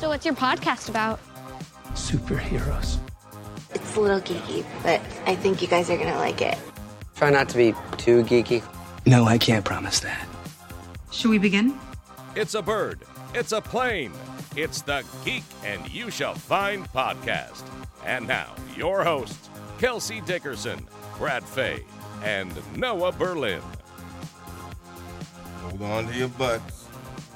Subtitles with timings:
[0.00, 1.20] So, what's your podcast about?
[1.92, 2.96] Superheroes.
[3.74, 6.56] It's a little geeky, but I think you guys are gonna like it.
[7.16, 8.64] Try not to be too geeky.
[9.04, 10.26] No, I can't promise that.
[11.12, 11.78] Should we begin?
[12.34, 13.00] It's a bird.
[13.34, 14.12] It's a plane.
[14.56, 17.62] It's the Geek and You Shall Find podcast.
[18.06, 20.88] And now, your hosts, Kelsey Dickerson,
[21.18, 21.84] Brad Fay,
[22.24, 23.60] and Noah Berlin.
[25.60, 26.79] Hold on to your butts.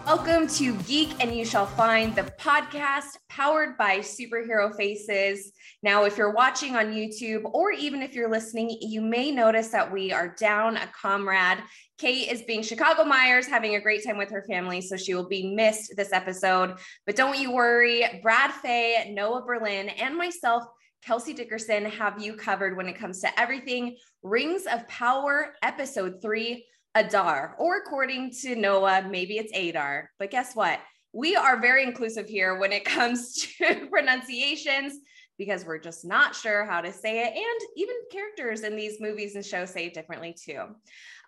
[0.07, 5.51] Welcome to Geek and You Shall Find, the podcast powered by Superhero Faces.
[5.83, 9.91] Now, if you're watching on YouTube or even if you're listening, you may notice that
[9.91, 11.65] we are down a comrade.
[11.97, 15.27] Kate is being Chicago Myers, having a great time with her family, so she will
[15.27, 16.77] be missed this episode.
[17.07, 20.65] But don't you worry, Brad Fay, Noah Berlin, and myself.
[21.03, 26.67] Kelsey Dickerson have you covered when it comes to everything Rings of Power, episode three
[26.95, 30.11] Adar, or according to Noah, maybe it's Adar.
[30.19, 30.81] But guess what?
[31.13, 34.95] We are very inclusive here when it comes to pronunciations
[35.39, 37.35] because we're just not sure how to say it.
[37.35, 40.63] And even characters in these movies and shows say it differently too.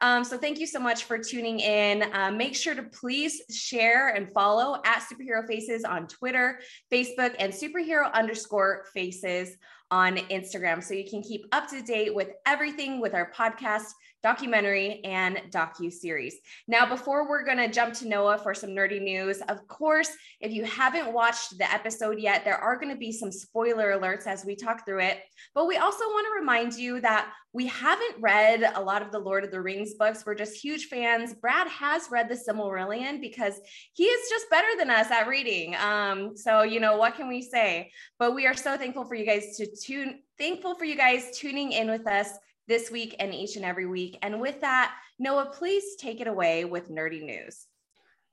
[0.01, 2.05] Um, so thank you so much for tuning in.
[2.15, 6.61] Uh, make sure to please share and follow at Superhero Faces on Twitter,
[6.93, 9.57] Facebook, and Superhero underscore Faces
[9.91, 13.91] on Instagram so you can keep up to date with everything with our podcast
[14.27, 16.41] documentary and docu series.
[16.67, 20.11] Now, before we're going to jump to Noah for some nerdy news, of course,
[20.41, 24.27] if you haven't watched the episode yet, there are going to be some spoiler alerts
[24.27, 25.21] as we talk through it.
[25.55, 29.19] But we also want to remind you that we haven't read a lot of the
[29.21, 30.25] Lord of the Rings books.
[30.27, 31.33] We're just huge fans.
[31.33, 33.55] Brad has read the Silmarillion because
[33.93, 35.77] he is just better than us at reading.
[35.77, 37.93] Um, so, you know, what can we say?
[38.19, 41.71] But we are so thankful for you guys to tune, thankful for you guys tuning
[41.71, 42.29] in with us
[42.69, 44.19] this week and each and every week.
[44.23, 47.67] And with that, Noah, please take it away with nerdy news.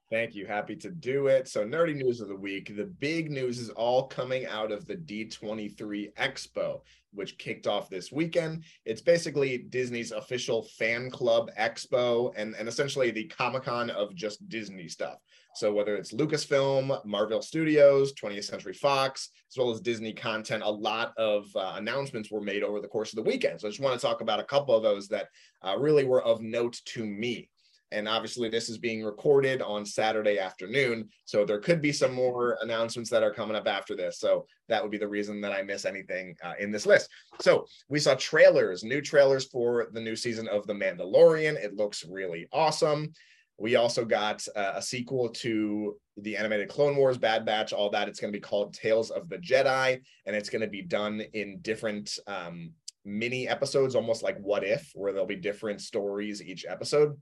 [0.10, 0.46] Thank you.
[0.46, 1.48] Happy to do it.
[1.48, 2.76] So, nerdy news of the week.
[2.76, 6.82] The big news is all coming out of the D23 Expo,
[7.14, 8.64] which kicked off this weekend.
[8.86, 14.48] It's basically Disney's official fan club expo and, and essentially the Comic Con of just
[14.50, 15.18] Disney stuff.
[15.56, 20.70] So whether it's Lucasfilm, Marvel Studios, 20th Century Fox, as well as Disney content, a
[20.70, 23.62] lot of uh, announcements were made over the course of the weekend.
[23.62, 25.28] So I just want to talk about a couple of those that
[25.62, 27.50] uh, really were of note to me.
[27.94, 31.10] And obviously, this is being recorded on Saturday afternoon.
[31.26, 34.20] So there could be some more announcements that are coming up after this.
[34.20, 37.10] So that would be the reason that I miss anything uh, in this list.
[37.40, 41.56] So we saw trailers, new trailers for the new season of The Mandalorian.
[41.56, 43.14] It looks really awesome.
[43.58, 48.10] We also got uh, a sequel to the animated Clone Wars, Bad Batch, all that.
[48.10, 51.22] It's going to be called Tales of the Jedi, and it's going to be done
[51.34, 52.72] in different um,
[53.06, 57.16] mini episodes, almost like What If, where there'll be different stories each episode.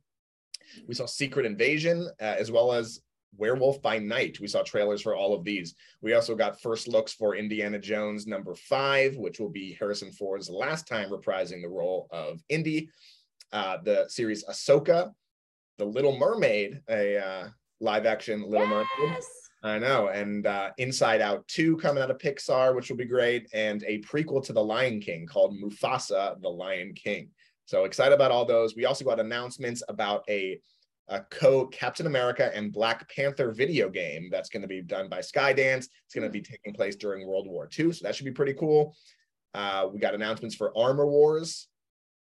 [0.87, 3.01] We saw Secret Invasion, uh, as well as
[3.37, 4.39] Werewolf by Night.
[4.39, 5.75] We saw trailers for all of these.
[6.01, 10.49] We also got first looks for Indiana Jones number five, which will be Harrison Ford's
[10.49, 12.89] last time reprising the role of Indy.
[13.51, 15.13] Uh, the series Ahsoka,
[15.77, 17.47] the Little Mermaid, a uh,
[17.79, 18.87] live action Little yes!
[18.99, 19.23] Mermaid.
[19.63, 23.47] I know, and uh, Inside Out 2 coming out of Pixar, which will be great,
[23.53, 27.29] and a prequel to The Lion King called Mufasa, The Lion King.
[27.65, 28.75] So excited about all those.
[28.75, 30.59] We also got announcements about a,
[31.07, 35.19] a co Captain America and Black Panther video game that's going to be done by
[35.19, 35.87] Skydance.
[36.05, 38.53] It's going to be taking place during World War II, so that should be pretty
[38.53, 38.95] cool.
[39.53, 41.67] Uh, we got announcements for Armor Wars,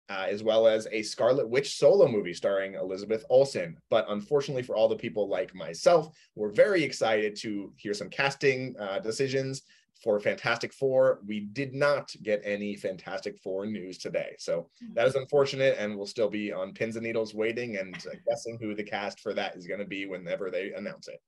[0.10, 3.78] uh, as well as a Scarlet Witch solo movie starring Elizabeth Olsen.
[3.90, 8.76] But unfortunately, for all the people like myself, we're very excited to hear some casting
[8.80, 9.62] uh, decisions
[10.02, 11.20] for Fantastic Four.
[11.26, 14.36] We did not get any Fantastic Four news today.
[14.40, 14.94] So hmm.
[14.94, 18.58] that is unfortunate, and we'll still be on pins and needles waiting and uh, guessing
[18.62, 21.20] who the cast for that is going to be whenever they announce it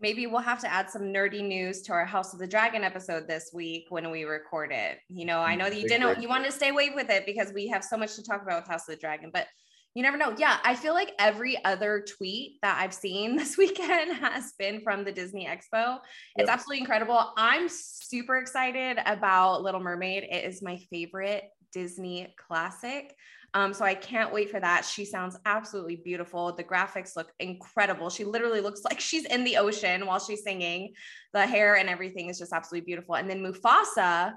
[0.00, 3.26] maybe we'll have to add some nerdy news to our House of the Dragon episode
[3.26, 4.98] this week when we record it.
[5.08, 7.24] You know, I hmm, know that you didn't you wanted to stay away with it
[7.26, 9.46] because we have so much to talk about with House of the Dragon, but
[9.94, 10.34] you never know.
[10.36, 15.04] Yeah, I feel like every other tweet that I've seen this weekend has been from
[15.04, 15.98] the Disney Expo.
[16.36, 16.48] It's yep.
[16.48, 17.32] absolutely incredible.
[17.36, 20.24] I'm super excited about Little Mermaid.
[20.24, 23.14] It is my favorite Disney classic.
[23.54, 24.84] Um, so I can't wait for that.
[24.84, 26.52] She sounds absolutely beautiful.
[26.52, 28.10] The graphics look incredible.
[28.10, 30.92] She literally looks like she's in the ocean while she's singing.
[31.32, 33.14] The hair and everything is just absolutely beautiful.
[33.14, 34.32] And then Mufasa,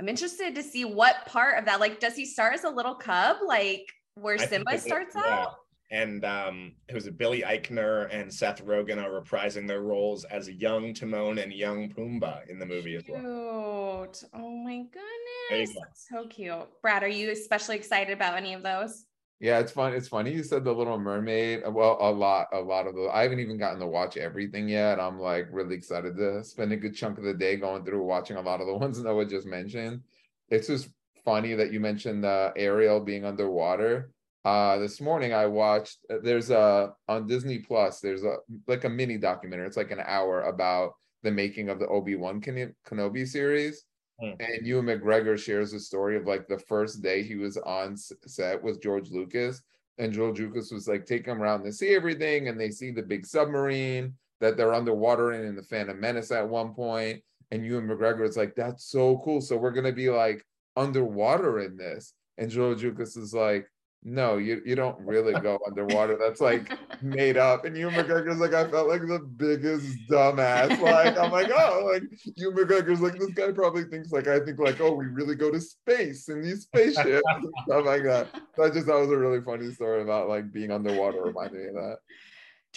[0.00, 2.96] I'm interested to see what part of that, like, does he start as a little
[2.96, 3.84] cub, like
[4.20, 5.40] where Simba starts it, yeah.
[5.40, 5.56] out?
[5.90, 10.92] and um, it was Billy Eichner and Seth Rogen are reprising their roles as young
[10.92, 14.06] Timon and young Pumbaa in the movie as well.
[14.06, 14.30] Cute.
[14.34, 15.76] Oh my goodness.
[15.94, 16.68] So cute.
[16.82, 19.06] Brad, are you especially excited about any of those?
[19.40, 19.94] Yeah, it's fun.
[19.94, 21.62] It's funny you said the Little Mermaid.
[21.68, 23.08] Well, a lot, a lot of the.
[23.12, 24.98] I haven't even gotten to watch everything yet.
[24.98, 28.36] I'm like really excited to spend a good chunk of the day going through watching
[28.36, 30.02] a lot of the ones Noah just mentioned.
[30.50, 30.88] It's just
[31.28, 34.10] funny that you mentioned uh, Ariel being underwater.
[34.44, 35.98] Uh, this morning I watched.
[36.10, 38.00] Uh, there's a on Disney Plus.
[38.00, 38.36] There's a
[38.66, 39.66] like a mini documentary.
[39.66, 43.84] It's like an hour about the making of the Obi Wan Kenobi series
[44.22, 44.36] Mm.
[44.40, 48.62] And Ewan McGregor shares a story of like the first day he was on set
[48.62, 49.62] with George Lucas.
[49.98, 52.48] And George Lucas was like, take him around to see everything.
[52.48, 56.48] And they see the big submarine that they're underwater in in the Phantom Menace at
[56.48, 57.22] one point.
[57.50, 59.40] And Ewan McGregor is like, that's so cool.
[59.40, 60.44] So we're going to be like
[60.78, 62.14] underwater in this.
[62.38, 63.66] And George Lucas is like,
[64.04, 66.16] no, you, you don't really go underwater.
[66.16, 66.72] That's like
[67.02, 67.64] made up.
[67.64, 70.78] And Ewan McGregor's like, I felt like the biggest dumbass.
[70.88, 72.04] Like, I'm like, oh, like
[72.36, 75.50] Ewan McGregor's like, this guy probably thinks like I think like, oh, we really go
[75.50, 78.28] to space in these spaceships and stuff like that.
[78.54, 81.60] So I just thought it was a really funny story about like being underwater, reminded
[81.60, 81.96] me of that.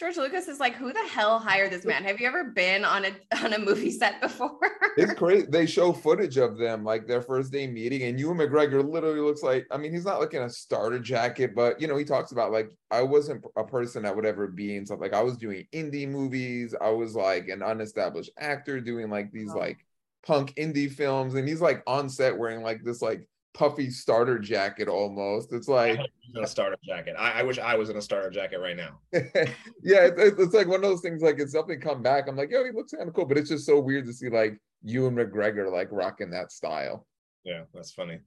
[0.01, 2.03] George Lucas is like, who the hell hired this man?
[2.03, 3.11] Have you ever been on a
[3.45, 4.57] on a movie set before?
[4.97, 5.45] it's crazy.
[5.47, 9.43] They show footage of them like their first day meeting, and Ewan McGregor literally looks
[9.43, 12.31] like I mean, he's not like in a starter jacket, but you know, he talks
[12.31, 15.37] about like I wasn't a person that would ever be in stuff like I was
[15.37, 16.73] doing indie movies.
[16.81, 19.59] I was like an unestablished actor doing like these oh.
[19.59, 19.85] like
[20.25, 24.87] punk indie films, and he's like on set wearing like this like puffy starter jacket
[24.87, 25.53] almost.
[25.53, 25.99] It's like
[26.35, 27.15] a starter jacket.
[27.17, 28.99] I, I, wish I was in a starter jacket right now.
[29.13, 31.21] yeah, it's, it's, like one of those things.
[31.21, 32.27] Like it's definitely come back.
[32.27, 34.29] I'm like, yo, he looks kind of cool, but it's just so weird to see
[34.29, 37.05] like Ewan McGregor like rocking that style.
[37.43, 38.19] Yeah, that's funny.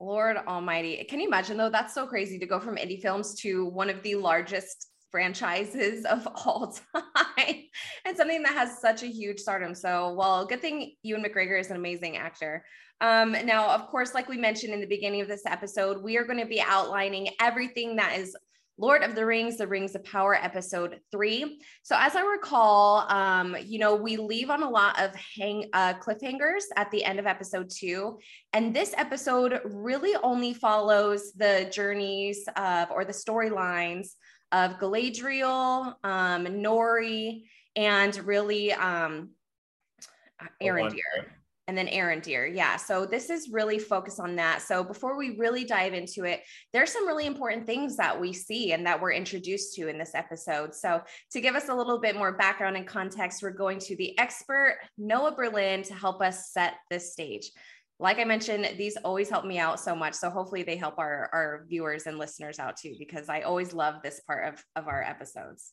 [0.00, 1.70] Lord Almighty, can you imagine though?
[1.70, 6.26] That's so crazy to go from indie films to one of the largest franchises of
[6.44, 7.56] all time
[8.04, 9.74] and something that has such a huge stardom.
[9.74, 12.64] So, well, good thing Ewan McGregor is an amazing actor.
[13.00, 16.24] Um, now, of course, like we mentioned in the beginning of this episode, we are
[16.24, 18.36] going to be outlining everything that is
[18.80, 21.60] Lord of the Rings, The Rings of Power, episode three.
[21.82, 25.94] So, as I recall, um, you know, we leave on a lot of hang uh,
[25.94, 28.18] cliffhangers at the end of episode two,
[28.54, 34.12] and this episode really only follows the journeys of or the storylines
[34.52, 37.44] of Galadriel, um, Nori,
[37.76, 39.30] and really um,
[40.62, 41.26] Arondir
[41.70, 42.52] and then Arondir.
[42.52, 42.74] Yeah.
[42.74, 44.60] So this is really focused on that.
[44.60, 46.40] So before we really dive into it,
[46.72, 50.16] there's some really important things that we see and that we're introduced to in this
[50.16, 50.74] episode.
[50.74, 51.00] So
[51.30, 54.80] to give us a little bit more background and context, we're going to the expert
[54.98, 57.52] Noah Berlin to help us set this stage.
[58.00, 60.14] Like I mentioned, these always help me out so much.
[60.14, 63.96] So hopefully they help our, our viewers and listeners out too, because I always love
[64.02, 65.72] this part of, of our episodes.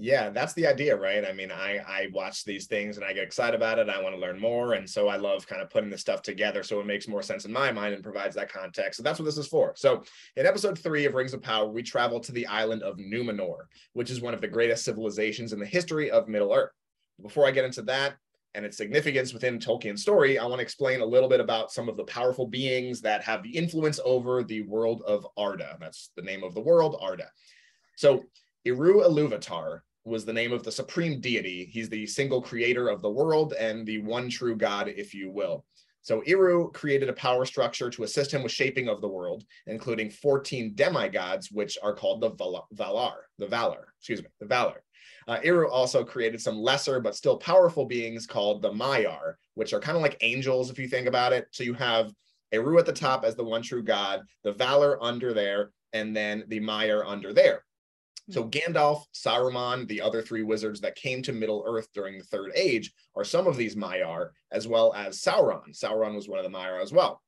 [0.00, 1.24] Yeah that's the idea right?
[1.28, 4.14] I mean i i watch these things and i get excited about it i want
[4.14, 6.86] to learn more and so i love kind of putting this stuff together so it
[6.86, 8.98] makes more sense in my mind and provides that context.
[8.98, 9.72] So that's what this is for.
[9.76, 10.04] So
[10.36, 13.62] in episode three of rings of power we travel to the island of numenor
[13.92, 16.70] which is one of the greatest civilizations in the history of middle earth
[17.20, 18.14] before i get into that
[18.54, 21.88] and its significance within Tolkien's story, I want to explain a little bit about some
[21.88, 25.76] of the powerful beings that have the influence over the world of Arda.
[25.80, 27.30] That's the name of the world, Arda.
[27.96, 28.24] So,
[28.64, 31.68] Eru Ilúvatar was the name of the supreme deity.
[31.70, 35.64] He's the single creator of the world and the one true God, if you will.
[36.02, 40.10] So Eru created a power structure to assist him with shaping of the world, including
[40.10, 44.82] 14 demigods, which are called the Valar, the Valar, excuse me, the Valor.
[45.28, 49.80] Uh, Eru also created some lesser but still powerful beings called the Maiar, which are
[49.80, 51.46] kind of like angels if you think about it.
[51.52, 52.12] So you have
[52.50, 56.44] Eru at the top as the one true God, the Valor under there, and then
[56.48, 57.62] the Maiar under there.
[58.30, 62.52] So Gandalf, Saruman, the other three wizards that came to Middle Earth during the Third
[62.54, 65.78] Age are some of these Maiar, as well as Sauron.
[65.78, 67.22] Sauron was one of the Maiar as well.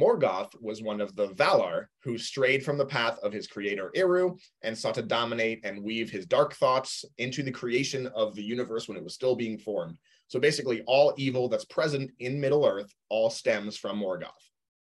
[0.00, 4.36] Morgoth was one of the Valar who strayed from the path of his creator Eru
[4.62, 8.88] and sought to dominate and weave his dark thoughts into the creation of the universe
[8.88, 9.98] when it was still being formed.
[10.28, 14.30] So basically, all evil that's present in Middle Earth all stems from Morgoth.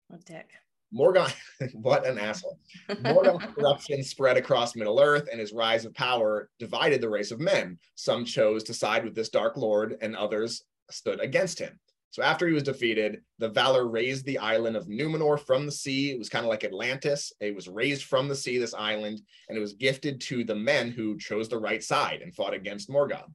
[0.08, 0.50] What dick.
[0.94, 1.34] Morgoth,
[1.74, 2.58] what an asshole.
[2.88, 7.40] Morgoth's corruption spread across Middle Earth, and his rise of power divided the race of
[7.40, 7.78] men.
[7.96, 11.78] Some chose to side with this Dark Lord, and others stood against him.
[12.16, 16.12] So after he was defeated, the Valar raised the island of Numenor from the sea.
[16.12, 17.30] It was kind of like Atlantis.
[17.40, 19.20] It was raised from the sea, this island,
[19.50, 22.88] and it was gifted to the men who chose the right side and fought against
[22.88, 23.30] Morgoth.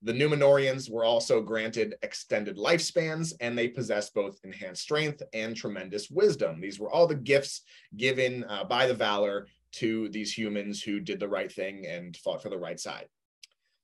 [0.00, 6.08] The Numenorians were also granted extended lifespans and they possessed both enhanced strength and tremendous
[6.08, 6.58] wisdom.
[6.58, 7.60] These were all the gifts
[7.98, 12.42] given uh, by the Valar to these humans who did the right thing and fought
[12.42, 13.08] for the right side.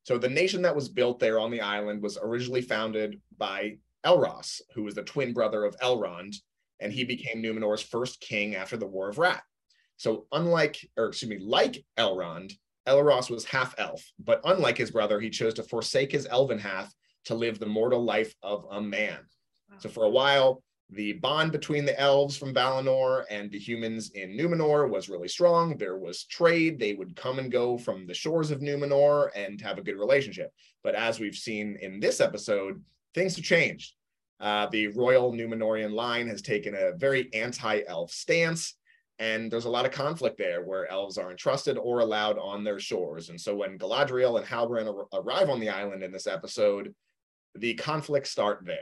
[0.05, 4.61] So the nation that was built there on the island was originally founded by Elros,
[4.75, 6.37] who was the twin brother of Elrond,
[6.81, 9.43] and he became Numenor's first king after the War of Wrath.
[9.97, 12.53] So unlike, or excuse me, like Elrond,
[12.87, 16.95] Elros was half elf, but unlike his brother, he chose to forsake his elven half
[17.25, 19.19] to live the mortal life of a man.
[19.79, 24.31] So for a while, the bond between the elves from Valinor and the humans in
[24.31, 25.77] Numenor was really strong.
[25.77, 26.79] There was trade.
[26.79, 30.51] They would come and go from the shores of Numenor and have a good relationship.
[30.83, 32.83] But as we've seen in this episode,
[33.19, 33.95] things have changed.
[34.41, 38.75] Uh, the royal Numenorian line has taken a very anti elf stance.
[39.19, 42.79] And there's a lot of conflict there where elves aren't trusted or allowed on their
[42.79, 43.31] shores.
[43.31, 46.95] And so when Galadriel and Halbrand ar- arrive on the island in this episode,
[47.57, 48.79] the conflicts start there.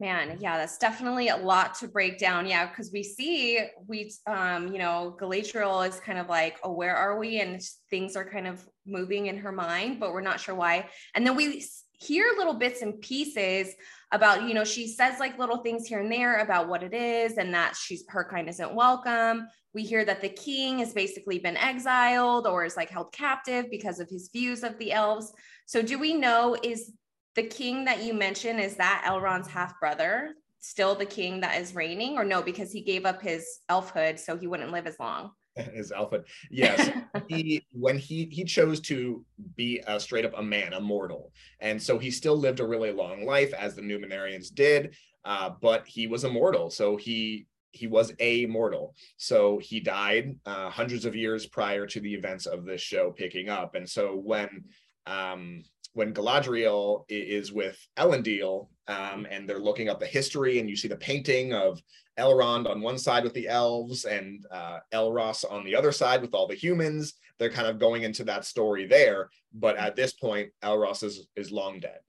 [0.00, 2.46] Man, yeah, that's definitely a lot to break down.
[2.46, 6.96] Yeah, because we see we, um, you know, Galadriel is kind of like, oh, where
[6.96, 7.40] are we?
[7.40, 10.88] And things are kind of moving in her mind, but we're not sure why.
[11.14, 11.62] And then we
[12.00, 13.74] hear little bits and pieces
[14.10, 17.38] about, you know, she says like little things here and there about what it is,
[17.38, 19.46] and that she's her kind isn't welcome.
[19.72, 24.00] We hear that the king has basically been exiled or is like held captive because
[24.00, 25.32] of his views of the elves.
[25.66, 26.92] So, do we know is
[27.36, 31.74] the king that you mentioned is that Elrond's half brother still the king that is
[31.74, 35.30] reigning or no because he gave up his elfhood so he wouldn't live as long
[35.74, 36.90] his elfhood yes
[37.28, 39.24] he when he he chose to
[39.56, 41.32] be a straight up a man a mortal.
[41.60, 45.86] And so he still lived a really long life as the numenarians did uh, but
[45.86, 46.70] he was immortal.
[46.70, 48.94] So he he was a mortal.
[49.16, 53.48] So he died uh, hundreds of years prior to the events of this show picking
[53.48, 53.74] up.
[53.74, 54.64] And so when
[55.06, 60.76] um when Galadriel is with Elendil um, and they're looking up the history, and you
[60.76, 61.82] see the painting of
[62.20, 66.34] Elrond on one side with the elves and uh, Elros on the other side with
[66.34, 67.14] all the humans.
[67.38, 71.50] They're kind of going into that story there, but at this point, Elros is is
[71.50, 72.00] long dead.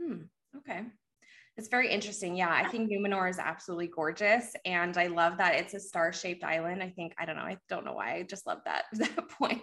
[0.00, 0.22] Hmm.
[0.58, 0.82] Okay.
[1.56, 2.36] It's very interesting.
[2.36, 6.82] Yeah, I think Numenor is absolutely gorgeous, and I love that it's a star-shaped island.
[6.82, 7.42] I think I don't know.
[7.42, 8.16] I don't know why.
[8.16, 9.62] I just love that that point.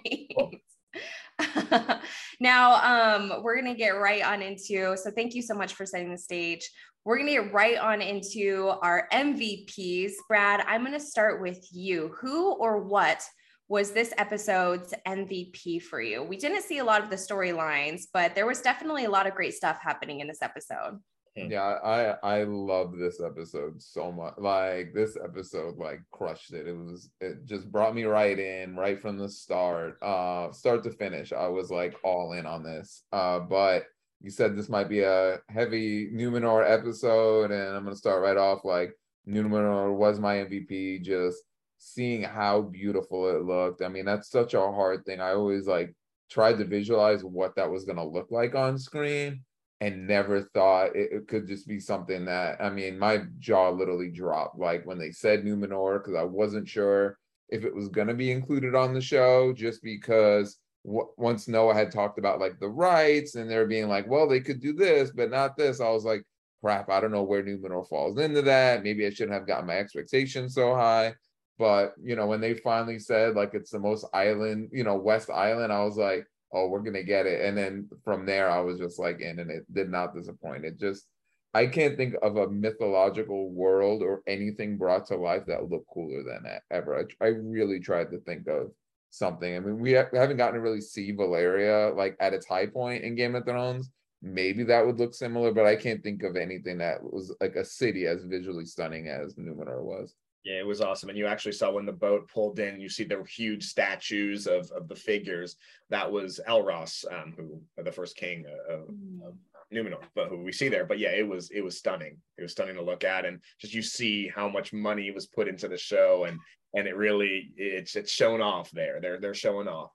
[2.40, 5.86] Now um, we're going to get right on into so thank you so much for
[5.86, 6.70] setting the stage
[7.06, 11.66] we're going to get right on into our mvps brad i'm going to start with
[11.72, 13.24] you who or what
[13.68, 18.36] was this episode's mvp for you we didn't see a lot of the storylines but
[18.36, 21.00] there was definitely a lot of great stuff happening in this episode
[21.38, 21.52] Hmm.
[21.52, 24.36] Yeah, I I love this episode so much.
[24.38, 26.68] Like this episode like crushed it.
[26.68, 29.98] It was it just brought me right in right from the start.
[30.02, 31.34] Uh start to finish.
[31.34, 33.04] I was like all in on this.
[33.12, 33.86] Uh but
[34.24, 38.64] you said this might be a heavy Numenor episode and I'm to start right off
[38.64, 41.44] like Numenor was my MVP just
[41.78, 43.82] seeing how beautiful it looked.
[43.82, 45.20] I mean, that's such a hard thing.
[45.20, 45.94] I always like
[46.30, 49.42] tried to visualize what that was to look like on screen
[49.82, 54.10] and never thought it, it, could just be something that I mean, my jaw literally
[54.10, 57.18] dropped like when they said Numenor because I wasn't sure
[57.50, 62.20] if it was to be included on the show just because once Noah had talked
[62.20, 65.56] about like the rights and they're being like, well, they could do this, but not
[65.56, 65.80] this.
[65.80, 66.24] I was like,
[66.62, 68.84] crap, I don't know where Numenor falls into that.
[68.84, 71.16] Maybe I shouldn't have gotten my expectations so high.
[71.58, 75.30] But you know, when they finally said like it's the most island, you know, West
[75.30, 77.46] Island, I was like, oh, we're gonna get it.
[77.46, 80.66] And then from there, I was just like in, and it did not disappoint.
[80.66, 81.06] It just,
[81.54, 86.24] I can't think of a mythological world or anything brought to life that looked cooler
[86.24, 87.08] than that ever.
[87.22, 88.72] I, I really tried to think of
[89.14, 89.56] something.
[89.56, 92.66] I mean, we, ha- we haven't gotten to really see Valyria like at its high
[92.66, 93.92] point in Game of Thrones.
[94.24, 97.66] Maybe that would look similar, but I can't think of anything that was like a
[97.66, 100.16] city as visually stunning as Numenor was.
[100.44, 101.10] Yeah, it was awesome.
[101.10, 104.70] And you actually saw when the boat pulled in, you see the huge statues of,
[104.72, 105.58] of the figures.
[105.90, 109.36] That was Elros, um, who the first king of, of
[109.72, 110.86] Numenor, but who we see there.
[110.86, 112.18] But yeah, it was it was stunning.
[112.38, 115.48] It was stunning to look at, and just you see how much money was put
[115.48, 116.40] into the show, and
[116.74, 119.00] and it really it's it's shown off there.
[119.02, 119.92] They're they're showing off.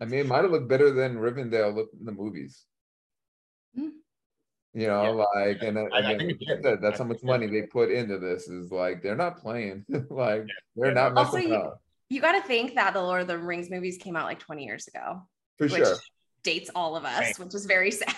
[0.00, 2.64] I mean, it might have looked better than Rivendell looked in the movies.
[3.78, 3.90] Mm
[4.74, 5.40] you know yeah.
[5.40, 8.72] like and, I, I think that, that's how much money they put into this is
[8.72, 10.92] like they're not playing like they're yeah.
[10.92, 11.72] not also you,
[12.08, 14.64] you got to think that the lord of the rings movies came out like 20
[14.64, 15.22] years ago
[15.58, 15.96] for sure
[16.44, 17.38] dates all of us, right.
[17.38, 18.14] which is very sad.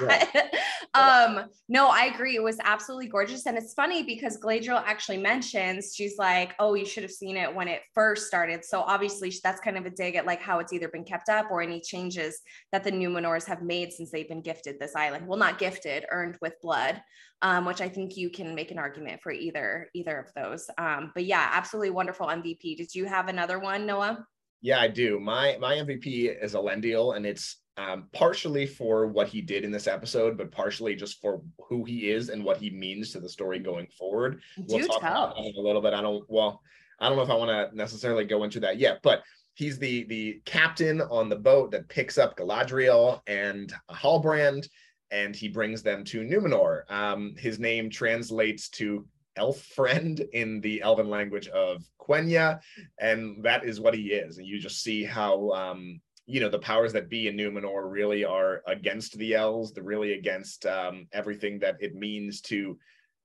[0.00, 0.46] Yeah.
[0.94, 2.36] um, no, I agree.
[2.36, 3.46] It was absolutely gorgeous.
[3.46, 7.52] And it's funny because Galadriel actually mentions, she's like, oh, you should have seen it
[7.52, 8.64] when it first started.
[8.64, 11.50] So obviously that's kind of a dig at like how it's either been kept up
[11.50, 15.26] or any changes that the Numenors have made since they've been gifted this island.
[15.26, 17.02] Well, not gifted, earned with blood.
[17.42, 20.68] Um, which I think you can make an argument for either either of those.
[20.76, 22.76] Um, but yeah, absolutely wonderful MVP.
[22.76, 24.26] Did you have another one, Noah?
[24.62, 25.18] Yeah, I do.
[25.18, 29.86] My my MVP is Elendil, and it's um, partially for what he did in this
[29.86, 33.58] episode, but partially just for who he is and what he means to the story
[33.58, 34.40] going forward.
[34.56, 35.24] Do we'll talk tell.
[35.24, 35.94] about a little bit.
[35.94, 36.24] I don't.
[36.28, 36.60] Well,
[36.98, 39.22] I don't know if I want to necessarily go into that yet, but
[39.54, 44.68] he's the the captain on the boat that picks up Galadriel and Halbrand,
[45.10, 46.90] and he brings them to Numenor.
[46.90, 52.60] Um, his name translates to elf friend in the elven language of Quenya,
[52.98, 54.38] and that is what he is.
[54.38, 58.24] And you just see how um, you know the powers that be in Numenor really
[58.24, 59.72] are against the elves.
[59.72, 62.78] They're really against um, everything that it means to,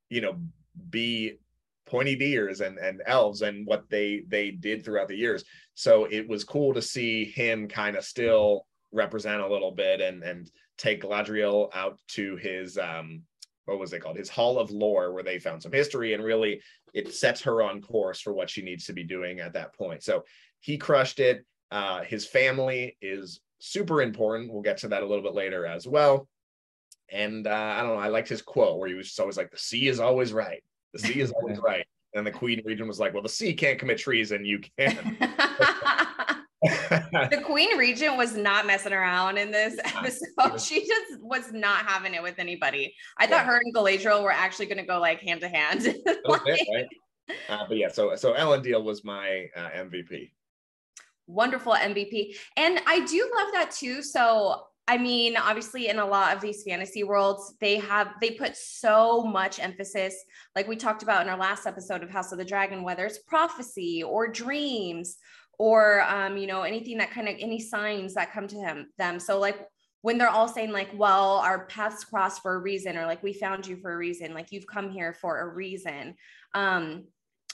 [0.10, 0.40] you know,
[0.90, 1.40] be
[1.86, 5.44] pointy ears and and elves and what they they did throughout the years.
[5.76, 10.24] So it was cool to see him kind of still represent a little bit and
[10.24, 13.22] and take Galadriel out to his um
[13.66, 16.62] what was it called his hall of lore where they found some history and really
[16.94, 20.04] it sets her on course for what she needs to be doing at that point
[20.04, 20.24] so
[20.60, 24.52] he crushed it uh his family is super important.
[24.52, 26.28] We'll get to that a little bit later as well.
[27.12, 29.52] And uh i don't know i liked his quote where he was just always like
[29.52, 30.64] the sea is always right.
[30.94, 31.86] The sea is always right.
[32.14, 34.46] And the queen regent was like well the sea can't commit treason.
[34.46, 35.18] You can.
[36.66, 40.60] The queen regent was not messing around in this episode.
[40.60, 42.96] She just was not having it with anybody.
[43.20, 45.96] I thought her and galadriel were actually going to go like hand to hand.
[46.26, 46.88] Like, right?
[47.50, 50.32] uh, but yeah so so Elendil was my uh, mvp
[51.28, 52.36] wonderful MVP.
[52.58, 54.02] And I do love that too.
[54.02, 58.56] So, I mean, obviously, in a lot of these fantasy worlds, they have they put
[58.56, 60.16] so much emphasis,
[60.56, 63.20] like we talked about in our last episode of House of the Dragon, whether it's
[63.20, 65.18] prophecy or dreams
[65.58, 68.88] or um, you know anything that kind of any signs that come to them.
[68.98, 69.20] Them.
[69.20, 69.68] So, like
[70.02, 73.34] when they're all saying like, "Well, our paths crossed for a reason," or like, "We
[73.34, 76.16] found you for a reason," like you've come here for a reason.
[76.54, 77.06] Um,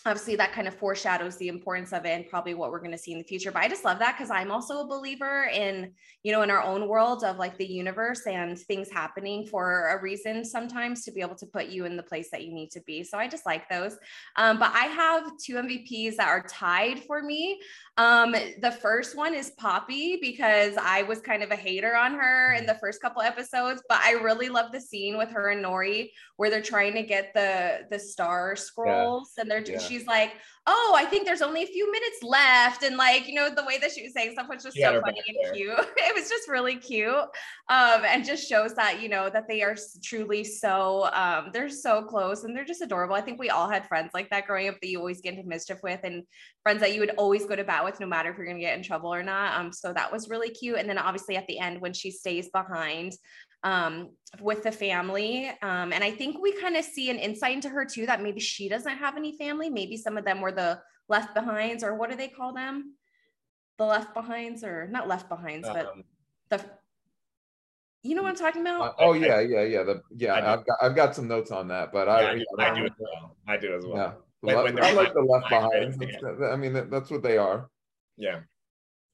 [0.06, 2.98] obviously that kind of foreshadows the importance of it and probably what we're going to
[2.98, 5.92] see in the future but i just love that because i'm also a believer in
[6.24, 10.02] you know in our own world of like the universe and things happening for a
[10.02, 12.82] reason sometimes to be able to put you in the place that you need to
[12.82, 13.98] be so i just like those
[14.38, 17.60] um, but i have two mvps that are tied for me
[17.98, 22.54] um, the first one is poppy because i was kind of a hater on her
[22.54, 26.10] in the first couple episodes but i really love the scene with her and nori
[26.38, 29.91] where they're trying to get the the star scrolls and they're Yeah.
[29.92, 30.34] She's like,
[30.66, 33.78] "Oh, I think there's only a few minutes left," and like you know the way
[33.80, 35.78] that she was saying stuff was just She so funny and cute.
[35.98, 37.14] It was just really cute,
[37.70, 42.04] um, and just shows that you know that they are truly so um, they're so
[42.04, 43.16] close and they're just adorable.
[43.16, 45.48] I think we all had friends like that growing up that you always get into
[45.48, 46.24] mischief with, and
[46.64, 48.64] friends that you would always go to bat with, no matter if you're going to
[48.64, 49.60] get in trouble or not.
[49.60, 50.78] Um, so that was really cute.
[50.78, 53.14] And then obviously at the end when she stays behind
[53.64, 55.50] um, with the family.
[55.62, 58.40] Um, and I think we kind of see an insight into her too that maybe
[58.40, 59.70] she doesn't have any family.
[59.70, 62.96] Maybe some of them were the left behinds, or what do they call them?
[63.78, 66.04] The left behinds, or not left behinds, but Um,
[66.50, 66.64] the
[68.04, 68.96] you know what I'm talking Uh, about?
[68.98, 69.84] oh yeah, yeah, yeah.
[69.84, 70.48] The yeah, I do.
[70.48, 72.86] I've got I've got some notes on that, but yeah, I I, do, I do
[72.86, 76.00] as well i do as well Yeah, When- Le- when I like the left behind-
[76.00, 76.44] behind.
[76.46, 77.70] I mean, that's what they are.
[78.18, 78.40] yeah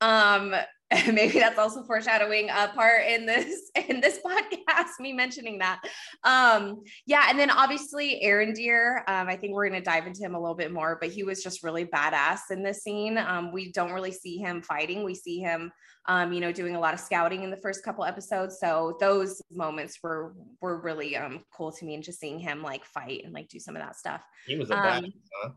[0.01, 0.53] um
[1.07, 5.81] maybe that's also foreshadowing a part in this in this podcast me mentioning that.
[6.23, 10.33] Um yeah and then obviously Arondir um i think we're going to dive into him
[10.33, 13.17] a little bit more but he was just really badass in this scene.
[13.17, 15.03] Um we don't really see him fighting.
[15.03, 15.71] We see him
[16.07, 18.57] um you know doing a lot of scouting in the first couple episodes.
[18.59, 22.85] So those moments were were really um cool to me and just seeing him like
[22.85, 24.21] fight and like do some of that stuff.
[24.45, 25.49] He was a Um, badass huh?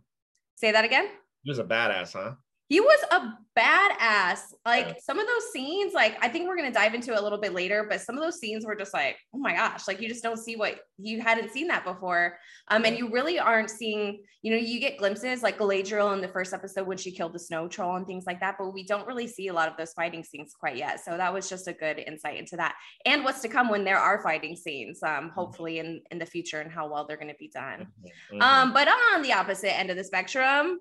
[0.57, 1.09] say that again?
[1.45, 2.33] He was a badass huh
[2.70, 4.38] he was a badass.
[4.64, 4.94] Like Yeah.
[5.02, 7.52] some of those scenes, like I think we're gonna dive into it a little bit
[7.52, 10.22] later, but some of those scenes were just like, oh my gosh, like you just
[10.22, 12.38] don't see what you hadn't seen that before.
[12.68, 16.28] Um, and you really aren't seeing, you know, you get glimpses like Galadriel in the
[16.28, 19.06] first episode when she killed the snow troll and things like that, but we don't
[19.06, 21.00] really see a lot of those fighting scenes quite yet.
[21.04, 23.98] So that was just a good insight into that and what's to come when there
[23.98, 27.48] are fighting scenes, um, hopefully in in the future and how well they're gonna be
[27.48, 27.88] done.
[28.33, 28.40] Mhm.
[28.42, 30.78] Um, but on the opposite end of the spectrum,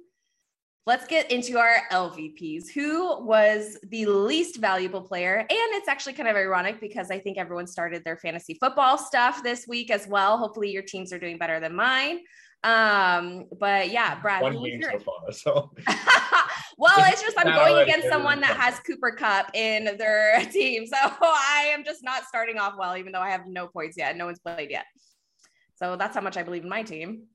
[0.85, 2.69] let's get into our LVPs.
[2.73, 5.37] Who was the least valuable player?
[5.37, 9.43] And it's actually kind of ironic because I think everyone started their fantasy football stuff
[9.43, 10.37] this week as well.
[10.37, 12.19] Hopefully, your teams are doing better than mine.
[12.63, 15.71] Um, but yeah, Brad, one game your- so far so
[16.77, 20.85] well, it's just I'm going against someone that has Cooper Kupp in their team.
[20.85, 24.17] So I am just not starting off well, even though I have no points yet.
[24.17, 24.85] No one's played yet.
[25.75, 27.27] So that's how much I believe in my team.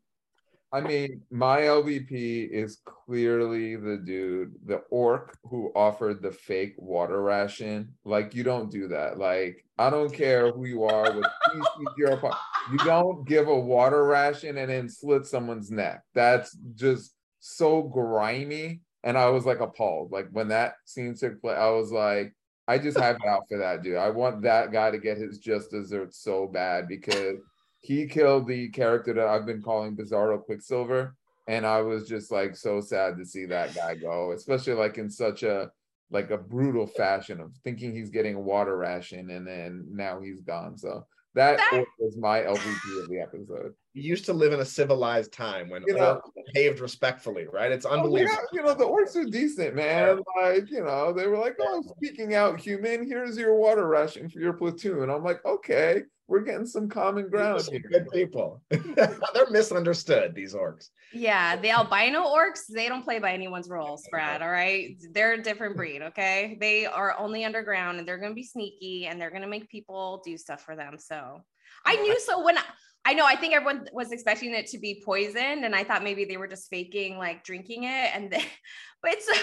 [0.75, 7.23] I mean, my LVP is clearly the dude, the orc who offered the fake water
[7.23, 7.95] ration.
[8.05, 9.17] Like, you don't do that.
[9.17, 11.27] Like, I don't care who you are with.
[12.73, 16.03] You don't give a water ration and then slit someone's neck.
[16.13, 18.81] That's just so grimy.
[19.05, 20.11] And I was like appalled.
[20.11, 22.35] Like when that scene took place, I was like,
[22.67, 23.99] I just have it out for that dude.
[23.99, 27.37] I want that guy to get his just desserts so bad because
[27.85, 31.15] he killed the character that I've been calling Bizarro Quicksilver.
[31.47, 35.11] and I was just like so sad to see that guy go, especially like in
[35.11, 35.71] such a
[36.11, 40.41] like a brutal fashion of thinking he's getting a water ration and then now he's
[40.41, 40.79] gone.
[40.79, 43.75] So that, That- was my LVP of the episode.
[43.95, 46.21] We used to live in a civilized time when You know-
[46.55, 47.71] behaved respectfully, right?
[47.73, 48.37] It's Oh, they unbelievable.
[48.37, 50.21] got- you know, the orcs are decent, man.
[50.41, 54.39] Like, you know, they were like, oh, speaking out, human, here's your water ration for
[54.39, 55.11] your platoon.
[55.11, 57.83] I'm like, okay, we're getting some common ground Some here.
[57.91, 58.63] good people.
[58.71, 60.89] They're misunderstood, these orcs.
[61.13, 64.41] Yeah, the albino orcs, they don't play by anyone's rules, Brad.
[64.41, 64.97] All right.
[65.13, 66.03] They're a different breed.
[66.03, 66.57] Okay.
[66.61, 69.69] They are only underground and they're going to be sneaky and they're going to make
[69.69, 70.97] people do stuff for them.
[70.99, 71.43] So
[71.85, 72.63] I knew so when I,
[73.07, 76.25] I know, I think everyone was expecting it to be poisoned and I thought maybe
[76.25, 78.11] they were just faking like drinking it.
[78.15, 78.41] And then,
[79.03, 79.37] but it's, it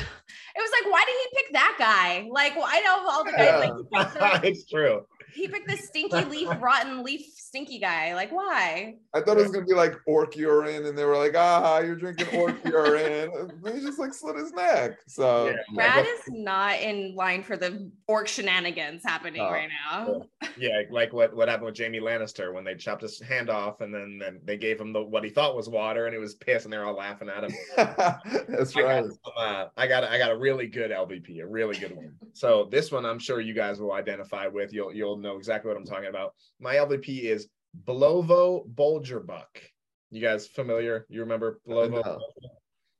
[0.57, 2.27] was like, why did he pick that guy?
[2.31, 5.05] Like, well, I know all the guys, like, he picked the, it's true.
[5.33, 8.13] He picked the stinky leaf, rotten leaf, stinky guy.
[8.15, 8.95] Like, why?
[9.13, 11.95] I thought it was gonna be like orc urine, and they were like, ah, you're
[11.95, 13.31] drinking orc urine.
[13.65, 14.99] And he just like slit his neck.
[15.07, 15.55] So Yeah.
[15.73, 20.23] Brad is not in line for the orc shenanigans happening Oh, right now.
[20.57, 23.93] Yeah, like what, what happened with Jaime Lannister when they chopped his hand off and
[23.93, 26.63] then, then they gave him the what he thought was water and it was piss
[26.63, 27.51] and they're all laughing at him.
[27.77, 29.03] that's I got, right.
[29.05, 32.13] some, uh, I got I got a really good LVP, a really good one.
[32.33, 34.73] So this one I'm sure you guys will identify with.
[34.73, 36.33] You'll you'll know exactly what I'm talking about.
[36.59, 37.47] My LVP is
[37.85, 39.47] Blovo Bulgerbuck.
[40.09, 41.05] You guys familiar?
[41.09, 42.03] You remember Blovo?
[42.03, 42.19] No.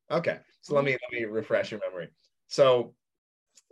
[0.10, 0.86] Okay, so let mm-hmm.
[0.86, 2.10] me let me refresh your memory.
[2.48, 2.94] So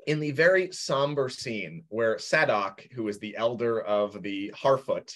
[0.08, 5.14] in the very somber scene where Sadoc, who is the elder of the Harfoot,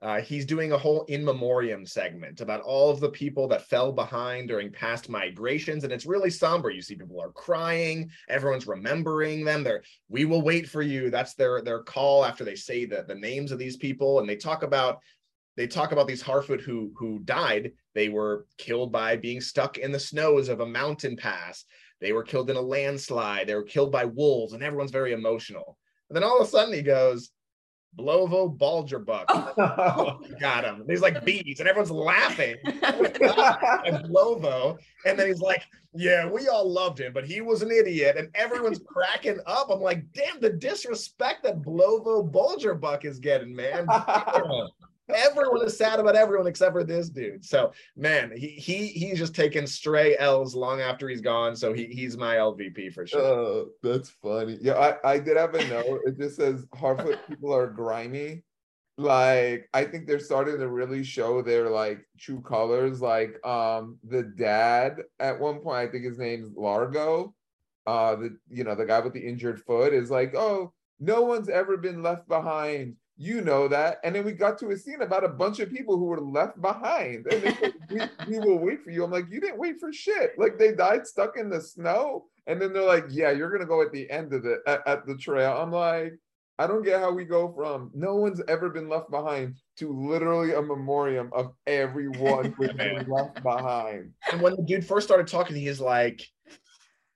[0.00, 3.90] uh, he's doing a whole in memoriam segment about all of the people that fell
[3.90, 6.70] behind during past migrations, and it's really somber.
[6.70, 9.64] You see people are crying, everyone's remembering them.
[9.64, 11.10] They're we will wait for you.
[11.10, 14.36] That's their their call after they say the, the names of these people, and they
[14.36, 15.00] talk about
[15.56, 17.72] they talk about these Harfoot who who died.
[17.94, 21.64] They were killed by being stuck in the snows of a mountain pass.
[22.00, 23.48] They were killed in a landslide.
[23.48, 25.76] They were killed by wolves, and everyone's very emotional.
[26.08, 27.30] And then all of a sudden he goes,
[27.96, 29.24] Blovo Bulgerbuck.
[29.28, 30.20] Oh.
[30.40, 30.84] Got him.
[30.88, 32.56] He's like bees, and everyone's laughing.
[32.64, 34.78] and Blovo.
[35.04, 35.62] And then he's like,
[35.94, 38.16] Yeah, we all loved him, but he was an idiot.
[38.16, 39.70] And everyone's cracking up.
[39.70, 43.86] I'm like, damn, the disrespect that Blovo Bulgerbuck is getting, man.
[43.86, 44.68] Damn.
[45.14, 47.44] Everyone is sad about everyone except for this dude.
[47.44, 51.56] So man, he he he's just taking stray L's long after he's gone.
[51.56, 53.20] So he he's my LVP for sure.
[53.20, 54.58] Oh, that's funny.
[54.60, 56.00] Yeah, I, I did have a note.
[56.06, 58.42] It just says Harfoot people are grimy.
[58.98, 63.00] Like, I think they're starting to really show their like true colors.
[63.00, 67.32] Like, um, the dad at one point, I think his name's Largo.
[67.86, 71.48] Uh, the you know, the guy with the injured foot is like, oh, no one's
[71.48, 72.96] ever been left behind.
[73.20, 73.98] You know that.
[74.04, 76.62] And then we got to a scene about a bunch of people who were left
[76.62, 77.26] behind.
[77.26, 79.02] And they said, we, we will wait for you.
[79.02, 80.38] I'm like, you didn't wait for shit.
[80.38, 82.26] Like they died stuck in the snow.
[82.46, 85.06] And then they're like, yeah, you're gonna go at the end of the at, at
[85.06, 85.52] the trail.
[85.58, 86.12] I'm like,
[86.60, 90.54] I don't get how we go from no one's ever been left behind to literally
[90.54, 94.12] a memoriam of everyone who's been left behind.
[94.30, 96.24] And when the dude first started talking, he's like,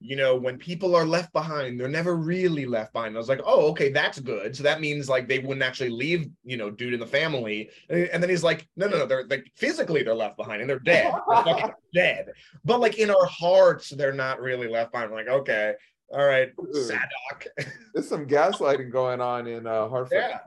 [0.03, 3.15] you know, when people are left behind, they're never really left behind.
[3.15, 4.57] I was like, oh, okay, that's good.
[4.57, 7.71] So that means like they wouldn't actually leave, you know, dude in the family.
[7.89, 10.79] And then he's like, no, no, no, they're like physically they're left behind and they're
[10.81, 11.13] dead.
[11.13, 12.27] They're fucking dead.
[12.65, 15.11] But like in our hearts, they're not really left behind.
[15.11, 15.75] I'm like, okay,
[16.13, 17.47] all right, Sadoc.
[17.95, 20.19] There's some gaslighting going on in uh Hartford.
[20.19, 20.39] Yeah.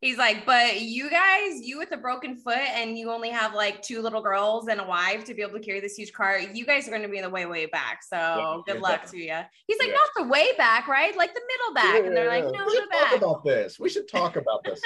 [0.00, 3.80] He's like, but you guys, you with a broken foot, and you only have like
[3.80, 6.38] two little girls and a wife to be able to carry this huge car.
[6.38, 8.00] You guys are going to be in the way, way back.
[8.02, 9.38] So Yeah, good yeah, luck to you.
[9.66, 11.16] He's like, not the way back, right?
[11.16, 12.04] Like the middle back.
[12.04, 13.16] and they're like, no, we should talk back.
[13.16, 13.78] about this.
[13.78, 14.80] We should talk about this.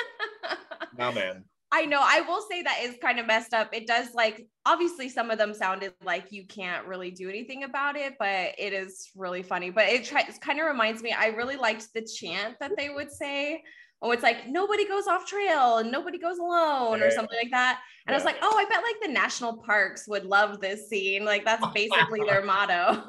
[0.98, 1.44] nah, man.
[1.72, 2.00] I know.
[2.02, 3.72] I will say that is kind of messed up.
[3.72, 7.96] It does like obviously some of them sounded like you can't really do anything about
[7.96, 9.70] it, but it is really funny.
[9.70, 11.12] But it, try, it kind of reminds me.
[11.12, 13.62] I really liked the chant that they would say.
[14.02, 17.80] Oh, it's like nobody goes off trail and nobody goes alone or something like that.
[18.06, 21.24] And I was like, oh, I bet like the national parks would love this scene.
[21.24, 23.02] Like that's basically their motto.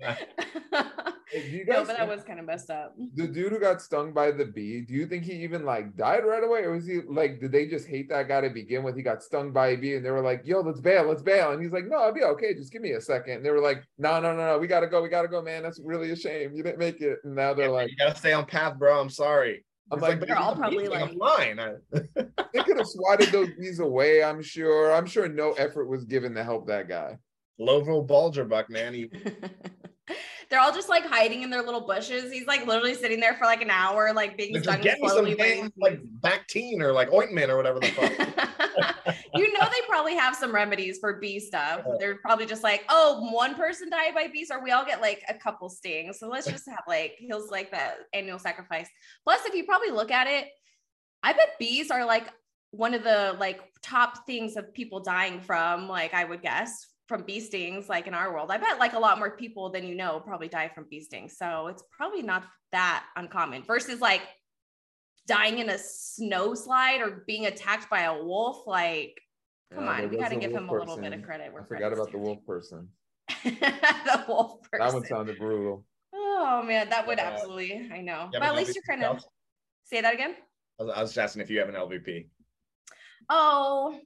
[1.30, 2.94] Hey, do you no, but that was kind of messed up.
[3.14, 6.24] the dude who got stung by the bee, do you think he even like died
[6.24, 6.60] right away?
[6.60, 8.96] Or was he like, did they just hate that guy to begin with?
[8.96, 11.50] He got stung by a bee and they were like, yo, let's bail, let's bail.
[11.50, 12.54] And he's like, no, I'll be okay.
[12.54, 13.38] Just give me a second.
[13.38, 15.64] And they were like, no, no, no, no, we gotta go, we gotta go, man.
[15.64, 16.52] That's really a shame.
[16.54, 17.18] You didn't make it.
[17.24, 19.00] And now they're like, you gotta stay on path, bro.
[19.00, 19.64] I'm sorry.
[19.90, 21.58] I'm It's like, but They're all probably beat me, like- I'm fine.
[21.60, 21.74] I-
[22.52, 24.92] they could have swatted those bees away, I'm sure.
[24.92, 27.18] I'm sure no effort was given to help that guy.
[27.60, 28.94] Blovo Bulgerbuck, man.
[28.94, 29.10] He,
[30.48, 32.32] They're all just like hiding in their little bushes.
[32.32, 35.24] He's like literally sitting there for like an hour, like being stung get me some
[35.34, 39.16] damn like Bactine or like ointment or whatever the fuck.
[39.34, 41.82] you know they probably have some remedies for bee stuff.
[41.98, 45.22] They're probably just like, oh, one person died by bees, or we all get like
[45.28, 46.18] a couple stings.
[46.20, 48.88] So let's just have like heals like that annual sacrifice.
[49.24, 50.48] Plus, if you probably look at it,
[51.22, 52.28] I bet bees are like
[52.70, 57.22] one of the like top things of people dying from, like I would guess from
[57.22, 58.50] bee stings, like in our world.
[58.50, 61.36] I bet like a lot more people than you know probably die from bee stings.
[61.38, 64.22] So it's probably not that uncommon versus like
[65.26, 68.66] dying in a snow slide or being attacked by a wolf.
[68.66, 69.20] Like,
[69.74, 71.52] come Yeah, on, we got to give wolf him a little bit of credit.
[71.52, 72.88] where I forgot about the wolf person.
[73.44, 74.86] the wolf person.
[74.86, 75.84] That one sounded brutal.
[76.14, 77.88] Oh man, that would Uh, absolutely.
[77.92, 79.22] I know, Yeah, but at least you're kind of.
[79.84, 80.34] Say that again.
[80.80, 82.28] I was, I was just asking if you have an LVP.
[83.28, 83.98] Oh,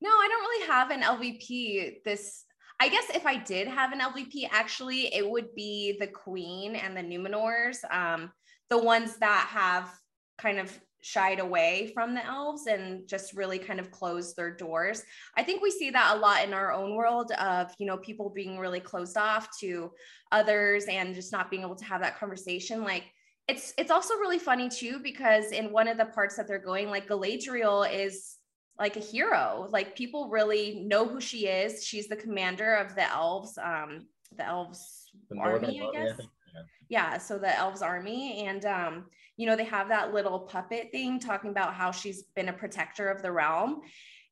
[0.00, 2.04] no, I don't really have an LVP.
[2.04, 2.44] This,
[2.80, 6.96] I guess, if I did have an LVP, actually, it would be the Queen and
[6.96, 8.30] the Numenors, um,
[8.68, 9.90] the ones that have
[10.38, 15.02] kind of shied away from the elves and just really kind of closed their doors.
[15.36, 18.28] I think we see that a lot in our own world of, you know, people
[18.28, 19.92] being really closed off to
[20.32, 22.82] others and just not being able to have that conversation.
[22.82, 23.04] Like,
[23.48, 26.90] it's it's also really funny too because in one of the parts that they're going
[26.90, 28.38] like galadriel is
[28.78, 33.10] like a hero like people really know who she is she's the commander of the
[33.10, 36.20] elves um the elves The army Northern i Army, I guess.
[36.54, 36.62] Yeah.
[36.88, 41.18] yeah so the elves army and um you know they have that little puppet thing
[41.18, 43.80] talking about how she's been a protector of the realm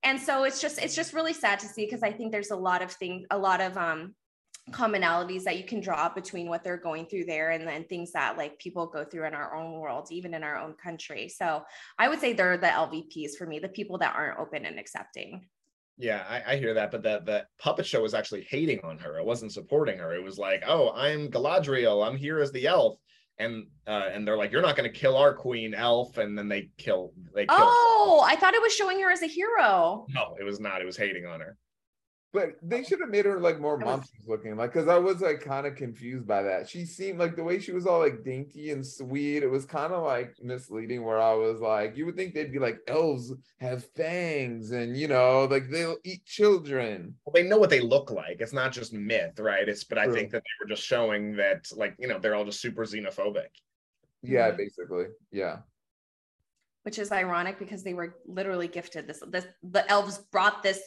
[0.02, 2.57] and so it's just it's just really sad to see because i think there's a
[2.57, 4.14] lot of things a lot of um
[4.70, 8.38] commonalities that you can draw between what they're going through there and then things that
[8.38, 11.62] like people go through in our own world even in our own country so
[11.98, 15.46] i would say they're the lvps for me the people that aren't open and accepting
[15.96, 19.18] Yeah, I, I hear that, but the the puppet show was actually hating on her.
[19.18, 20.12] It wasn't supporting her.
[20.12, 22.05] It was like, oh, I'm Galadriel.
[22.05, 22.98] I'm here as the elf,
[23.38, 26.48] and uh, and they're like, you're not going to kill our queen elf, and then
[26.48, 27.57] they kill they kill.
[27.61, 30.81] oh i thought it was showing her as a hero No, it was not.
[30.83, 31.57] It was hating on her.
[32.34, 35.40] But they should have made her like more monstrous looking, like because I was like
[35.40, 36.68] kind of confused by that.
[36.68, 39.44] She seemed like the way she was all like dainty and sweet.
[39.44, 41.04] It was kind of like misleading.
[41.04, 45.06] Where I was like, you would think they'd be like elves have fangs and you
[45.06, 47.14] know like they'll eat children.
[47.24, 48.40] Well, they know what they look like.
[48.40, 49.68] It's not just myth, right?
[49.68, 52.44] It's but I think that they were just showing that, like you know, they're all
[52.44, 53.46] just super xenophobic.
[54.22, 54.56] Yeah, Mhm.
[54.56, 55.06] basically.
[55.30, 55.58] Yeah.
[56.82, 60.82] which is ironic because they were literally gifted this this the elves brought this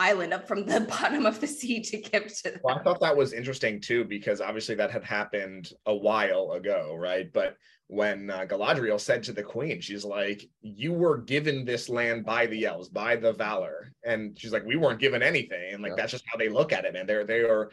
[0.00, 2.60] island up from the bottom of the sea to give to them.
[2.64, 6.96] Well, I thought that was interesting too, because obviously that had happened a while ago,
[6.98, 7.30] right?
[7.32, 7.56] But
[7.88, 12.46] when uh, Galadriel said to the queen, she's like, "You were given this land by
[12.46, 15.96] the elves, by the Valor," and she's like, "We weren't given anything," and like Yeah.
[15.96, 17.06] that's just how they look at it, man.
[17.06, 17.70] They're they are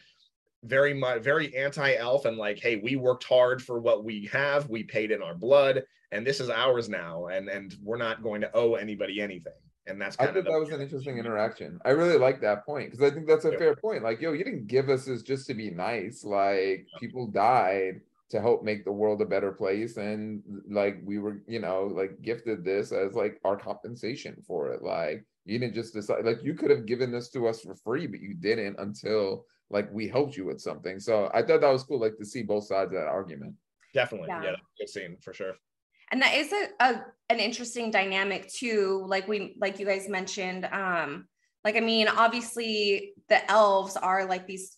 [0.63, 4.83] very much very anti-elf and like, hey, we worked hard for what we have, we
[4.83, 8.51] paid in our blood, and this is ours now, and and we're not going to
[8.55, 9.53] owe anybody anything.
[9.87, 11.79] And that's I kind thought of the- that was an interesting interaction.
[11.85, 13.57] I really like that point because I think that's a Yeah.
[13.57, 14.03] fair point.
[14.03, 16.23] Like, yo, you didn't give us this just to be nice.
[16.25, 21.41] Like, people died to help make the world a better place, and like we were,
[21.47, 24.81] you know, like gifted this as like our compensation for it.
[24.83, 26.25] Like, you didn't just decide.
[26.25, 29.89] Like, you could have given this to us for free, but you didn't until like
[29.93, 30.99] we helped you with something.
[30.99, 33.55] So I thought that was cool, like to see both sides of that argument.
[33.93, 34.43] definitely Yeah.
[34.43, 35.53] yeah, good scene for sure.
[36.11, 40.65] And that is a, a an interesting dynamic too like we like you guys mentioned
[40.71, 41.27] um
[41.63, 44.77] like i mean obviously the elves are like these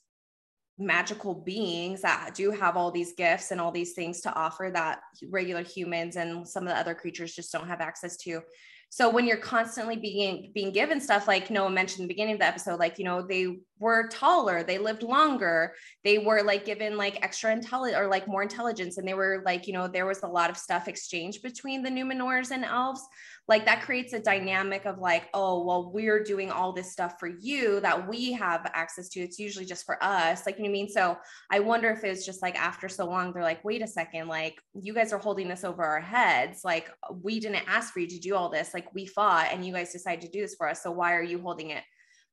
[0.79, 5.01] magical beings that do have all these gifts and all these things to offer that
[5.29, 8.41] regular humans and some of the other creatures just don't have access to
[8.91, 12.39] so when you're constantly being being given stuff like noah mentioned in the beginning of
[12.39, 15.73] the episode like you know they were taller they lived longer
[16.03, 19.67] they were like given like extra intelligence or like more intelligence and they were like
[19.67, 23.05] you know there was a lot of stuff exchanged between the numenors and elves
[23.49, 27.27] like that creates a dynamic of like oh well we're doing all this stuff for
[27.27, 29.19] you that we have access to.
[29.19, 30.45] It's usually just for us.
[30.45, 30.89] Like you know what i mean?
[30.89, 31.17] So
[31.51, 34.55] i wonder if it's just like after so long they're like wait a second like
[34.79, 36.61] you guys are holding this over our heads.
[36.63, 36.89] Like
[37.23, 38.73] we didn't ask for you to do all this.
[38.73, 40.83] Like we fought and you guys decided to do this for us.
[40.83, 41.83] So why are you holding it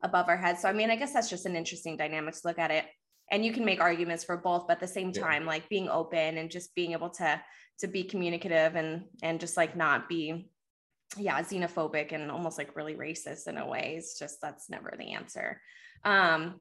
[0.03, 0.61] above our heads?
[0.61, 2.85] So i mean i guess that's just an interesting dynamic to look at it.
[3.33, 5.23] And you can make arguments for both but at the same Yeah.
[5.23, 7.41] time like being open and just being able to
[7.81, 10.51] to be communicative and and just like not be
[11.17, 13.95] yeah xenophobic and almost like really racist in a way.
[13.97, 15.61] It's just that's never the answer.
[16.05, 16.61] Um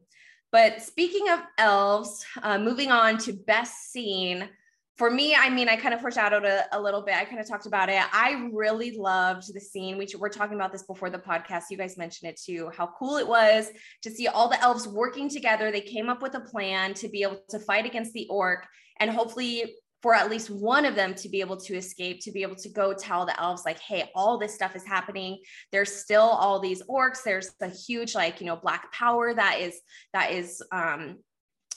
[0.51, 4.49] but speaking of elves uh, moving on to best scene.
[4.97, 7.15] For me i mean i kind of foreshadowed a, a little bit.
[7.15, 8.01] I kind of talked about it.
[8.13, 9.97] I really loved the scene.
[9.97, 11.63] We were talking about this before the podcast.
[11.69, 13.69] You guys mentioned it too how cool it was
[14.03, 15.69] to see all the elves working together.
[15.69, 18.65] They came up with a plan to be able to fight against the orc
[18.99, 22.43] and hopefully for at least one of them to be able to escape, to be
[22.43, 25.39] able to go tell the elves, like, hey, all this stuff is happening.
[25.71, 27.23] There's still all these orcs.
[27.23, 29.79] There's a huge, like, you know, black power that is,
[30.13, 31.17] that is, um,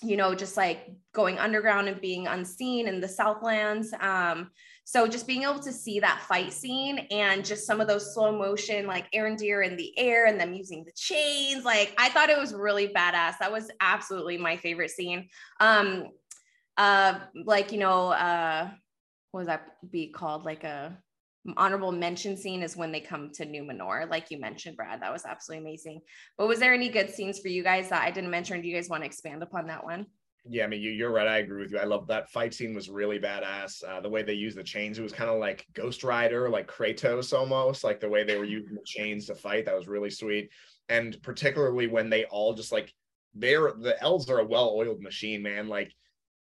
[0.03, 3.93] you know, just like going underground and being unseen in the Southlands.
[4.01, 4.51] Um,
[4.85, 8.31] so just being able to see that fight scene and just some of those slow
[8.31, 12.39] motion, like Arondir in the air and them using the chains, like I thought it
[12.39, 13.39] was really badass.
[13.41, 15.29] That was absolutely my favorite scene.
[15.61, 16.07] Um,
[16.79, 18.71] uh, like you know, uh,
[19.33, 20.45] what would that be called?
[20.45, 20.97] Like a
[21.57, 25.03] honorable mention scene is when they come to Numenor, like you mentioned, Brad.
[25.03, 26.01] That was absolutely amazing.
[26.37, 28.61] But was there any good scenes for you guys that I didn't mention?
[28.61, 30.07] Do you guys want to expand upon that one?
[30.51, 31.27] Yeah, I mean, you, you're right.
[31.27, 31.79] I agree with you.
[31.79, 33.83] I love that fight scene was really badass.
[33.87, 36.71] Uh, the way they used the chains, it was kind of like Ghost Rider, like
[36.71, 39.67] Kratos almost, like the way they were using the chains to fight.
[39.67, 40.51] That was really sweet.
[40.89, 42.93] And particularly when they all just like,
[43.35, 45.69] they're the elves are a well-oiled machine, man.
[45.69, 45.93] Like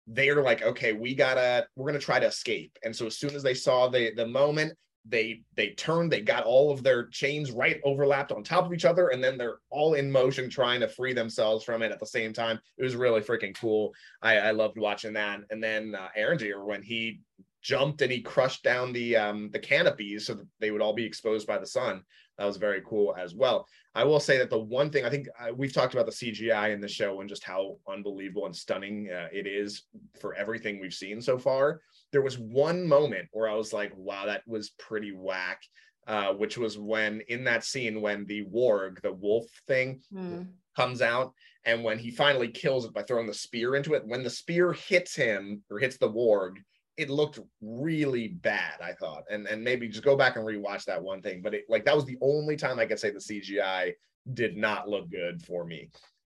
[0.08, 2.78] they're like, okay, we gotta, we're gonna try to escape.
[2.84, 4.74] And so as soon as they saw the the moment,
[5.06, 8.84] they they turned, they got all of their chains right overlapped on top of each
[8.84, 12.06] other, and then they're all in motion trying to free themselves from it at the
[12.06, 12.58] same time.
[12.76, 13.94] It was really freaking cool.
[14.22, 15.40] I, I loved watching that.
[15.50, 17.20] And then uh, Arondir, when he
[17.60, 21.04] jumped and he crushed down the um the canopies so that they would all be
[21.04, 22.02] exposed by the sun
[22.38, 23.66] that was very cool as well
[23.98, 26.72] i will say that the one thing i think uh, we've talked about the cgi
[26.72, 29.84] in the show and just how unbelievable and stunning uh, it is
[30.20, 31.80] for everything we've seen so far
[32.12, 35.62] there was one moment where i was like wow that was pretty whack
[36.06, 40.46] uh, which was when in that scene when the warg the wolf thing mm.
[40.76, 41.34] comes out
[41.66, 44.72] and when he finally kills it by throwing the spear into it when the spear
[44.72, 46.52] hits him or hits the warg
[46.98, 49.22] it looked really bad i thought.
[49.30, 51.96] And and maybe just go back and rewatch that one thing but it like that
[51.96, 53.92] was the only time i could say the cgi
[54.34, 55.88] did not look good for me.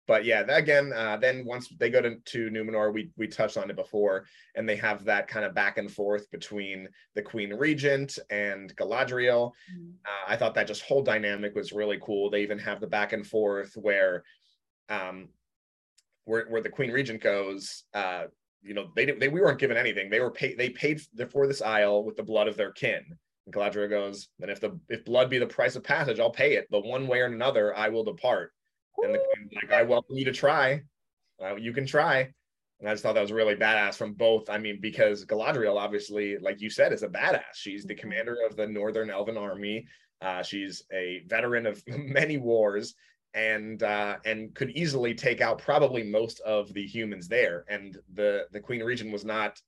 [0.07, 3.69] But yeah again uh, then once they go to, to numenor we we touched on
[3.69, 8.19] it before and they have that kind of back and forth between the queen regent
[8.29, 9.51] and galadriel.
[9.73, 9.91] Mm-hmm.
[10.05, 12.29] uh, i thought that just whole dynamic was really cool.
[12.29, 14.23] They even have the back and forth where
[14.89, 15.29] um
[16.25, 18.25] where, where the queen regent goes uh
[18.61, 20.09] you know, they didn't they we weren't given anything.
[20.09, 20.57] They were paid.
[20.57, 23.03] They paid for this isle with the blood of their kin.
[23.45, 26.53] And Galadriel goes, and if the if blood be the price of passage, I'll pay
[26.55, 26.67] it.
[26.69, 28.51] But one way or another, I will depart.
[29.03, 30.81] And the queen's like, I welcome you to try.
[31.43, 32.31] Uh, you can try.
[32.79, 34.49] And I just thought that was really badass from both.
[34.49, 37.53] I mean, because Galadriel, obviously, like you said, is a badass.
[37.53, 38.01] She's the mm-hmm.
[38.01, 39.85] commander of the Northern Elven Army.
[40.21, 42.95] Uh, she's a veteran of many wars
[43.33, 47.65] and uh, and could easily take out probably most of the humans there.
[47.69, 49.59] And the the Queen Regent was not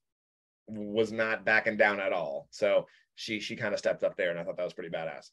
[0.68, 2.48] was not backing down at all.
[2.52, 5.30] So she she kind of stepped up there, and I thought that was pretty badass.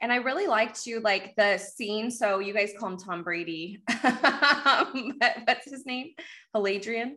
[0.00, 2.10] And I really liked you like the scene.
[2.10, 3.82] So you guys call him Tom Brady.
[4.00, 6.08] What's his name?
[6.54, 7.12] Haladrian.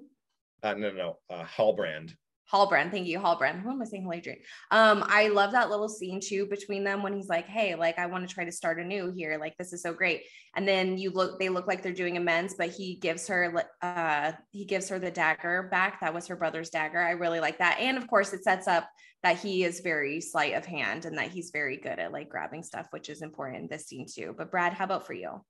[0.62, 1.18] Uh, no, no, no.
[1.36, 2.14] Uh, Halbrand.
[2.52, 3.62] Halbrand, thank you, Halbrand.
[3.62, 4.38] Who am I saying Haladrian?
[4.70, 8.06] Um, I love that little scene too between them when he's like, "Hey, like I
[8.06, 9.38] want to try to start anew here.
[9.40, 10.24] Like this is so great."
[10.56, 14.34] And then you look, they look like they're doing amends, but he gives her, uh,
[14.52, 16.02] he gives her the dagger back.
[16.02, 17.02] That was her brother's dagger.
[17.02, 18.88] I really like that, and of course, it sets up
[19.24, 22.62] that he is very sleight of hand and that he's very good at like grabbing
[22.62, 24.36] stuff, which is important in this scene too.
[24.38, 25.42] But Brad, how about for you?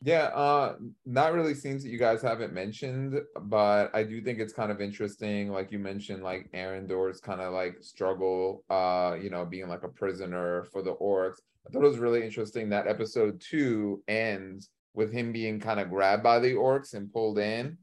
[0.00, 4.52] Yeah, uh not really scenes that you guys haven't mentioned, but I do think it's
[4.52, 5.50] kind of interesting.
[5.50, 9.82] Like you mentioned, like Aaron Arondir's kind of like struggle, uh, you know, being like
[9.82, 11.38] a prisoner for the orcs.
[11.66, 15.90] I thought it was really interesting that episode two ends with him being kind of
[15.90, 17.76] grabbed by the orcs and pulled in.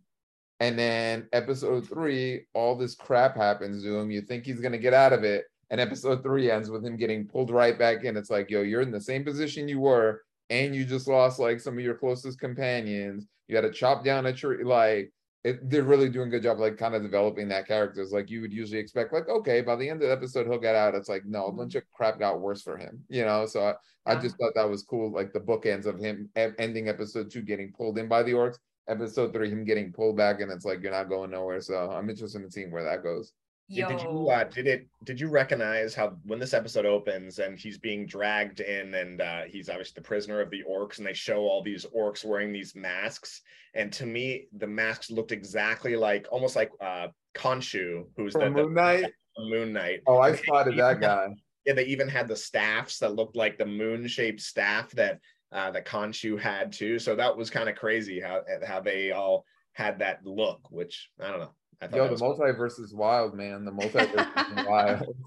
[0.61, 4.09] And then episode three, all this crap happens to him.
[4.09, 5.45] You think he's gonna get out of it.
[5.69, 8.15] And episode three ends with him getting pulled right back in.
[8.15, 11.59] It's like, yo, you're in the same position you were and you just lost like
[11.59, 13.27] some of your closest companions.
[13.47, 14.63] You had to chop down a tree.
[14.63, 15.11] Like
[15.43, 18.11] it, they're really doing a good job, like kind of developing that characters.
[18.11, 20.75] Like you would usually expect, like okay, by the end of the episode he'll get
[20.75, 20.95] out.
[20.95, 21.77] It's like no, a bunch mm-hmm.
[21.79, 23.03] of crap got worse for him.
[23.09, 23.73] You know, so I, yeah.
[24.05, 25.11] I just thought that was cool.
[25.11, 28.57] Like the bookends of him ending episode two getting pulled in by the orcs.
[28.87, 31.59] Episode three, him getting pulled back, and it's like you're not going nowhere.
[31.59, 33.33] So I'm interested in seeing where that goes.
[33.67, 33.87] Yo.
[33.87, 37.79] Did you uh, did it did you recognize how when this episode opens and he's
[37.79, 41.39] being dragged in and uh, he's obviously the prisoner of the orcs and they show
[41.39, 43.41] all these orcs wearing these masks
[43.73, 48.75] and to me the masks looked exactly like almost like uh Khonshu who's the, Moon
[48.75, 50.01] Knight Moon Knight.
[50.07, 51.27] Oh, I spotted that guy.
[51.65, 55.19] yeah, they even had the staffs that looked like the moon shaped staff that
[55.51, 56.99] uh, that Khonshu had too.
[56.99, 61.29] So that was kind of crazy how how they all had that look, which I
[61.29, 61.53] don't know.
[61.81, 62.85] I Yo, the multiverse cool.
[62.85, 63.65] is wild, man.
[63.65, 65.15] The multiverse is wild.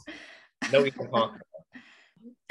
[0.73, 1.41] No, we can conquer.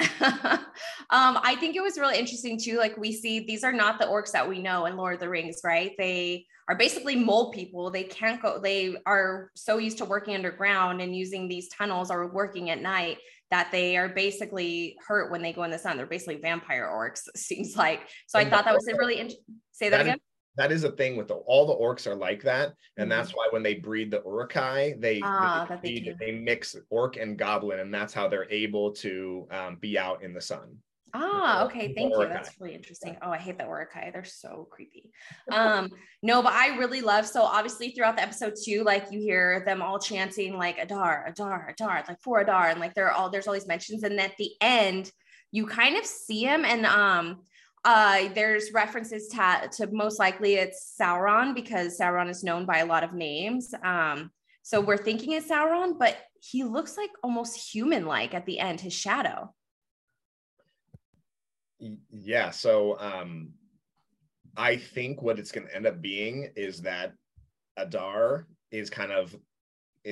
[0.00, 2.78] um, I think it was really interesting too.
[2.78, 5.28] Like we see these are not the orcs that we know in Lord of the
[5.28, 5.92] Rings, right?
[5.98, 7.90] They are basically mole people.
[7.90, 12.32] They can't go, they are so used to working underground and using these tunnels or
[12.32, 13.18] working at night
[13.50, 15.96] that they are basically hurt when they go in the sun.
[15.96, 18.00] They're basically vampire orcs, seems like.
[18.26, 19.44] So I thought that was a really interesting.
[19.72, 20.18] Say that, That is- again.
[20.56, 23.46] That is a thing with the, all the orcs are like that, and that's why
[23.50, 25.26] when they breed the Uruk-hai, they Mm-hmm.
[25.26, 29.76] Ah, they, breed- they mix orc and goblin, and that's how they're able to um,
[29.76, 30.76] be out in the sun.
[31.14, 31.94] Ah, okay.
[31.94, 32.28] Thank you.
[32.28, 33.16] That's really interesting.
[33.22, 34.10] Oh, I hate that Uruk-hai.
[34.12, 35.10] They're so creepy.
[35.52, 35.88] Um,
[36.22, 39.80] no, but I really love so obviously throughout the episode too, like you hear them
[39.80, 43.54] all chanting like Adar, Adar, Adar, like for Adar, and like they're all there's all
[43.54, 45.10] these mentions, and at the end,
[45.52, 47.40] you kind of see him and um
[47.84, 52.86] uh there's references to, to most likely it's Sauron because Sauron is known by a
[52.86, 53.74] lot of names.
[53.82, 54.30] Um,
[54.62, 58.92] so we're thinking it's Sauron, but he looks like almost human-like at the end, his
[58.92, 59.54] shadow.
[62.10, 63.50] Yeah, so um
[64.56, 67.12] I think what it's going to end up being is that
[67.76, 69.34] Adar is kind of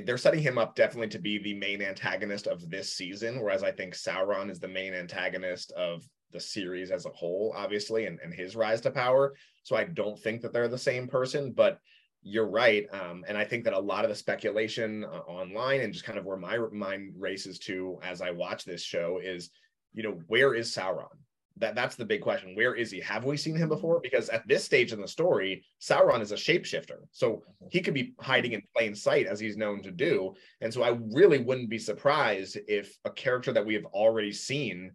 [0.05, 3.73] they're setting him up definitely to be the main antagonist of this season whereas I
[3.73, 6.07] think Sauron is the main antagonist of
[6.37, 10.19] the series as a whole obviously and, and his rise to power so I don't
[10.19, 11.81] think that they're the same person but
[12.23, 15.93] you're right um, and I think that a lot of the speculation uh, online and
[15.93, 19.51] just kind of where my mind races to as I watch this show is
[19.95, 21.17] you know where is Sauron
[21.59, 22.55] that that's the big question.
[22.55, 23.01] Where is he?
[23.01, 24.01] Have we seen him before?
[24.01, 26.99] Because at this stage in the story, Sauron is a shapeshifter.
[27.13, 30.35] So he could be hiding in plain sight as he's known to do.
[30.61, 34.93] And so I really wouldn't be surprised if a character that we have already seen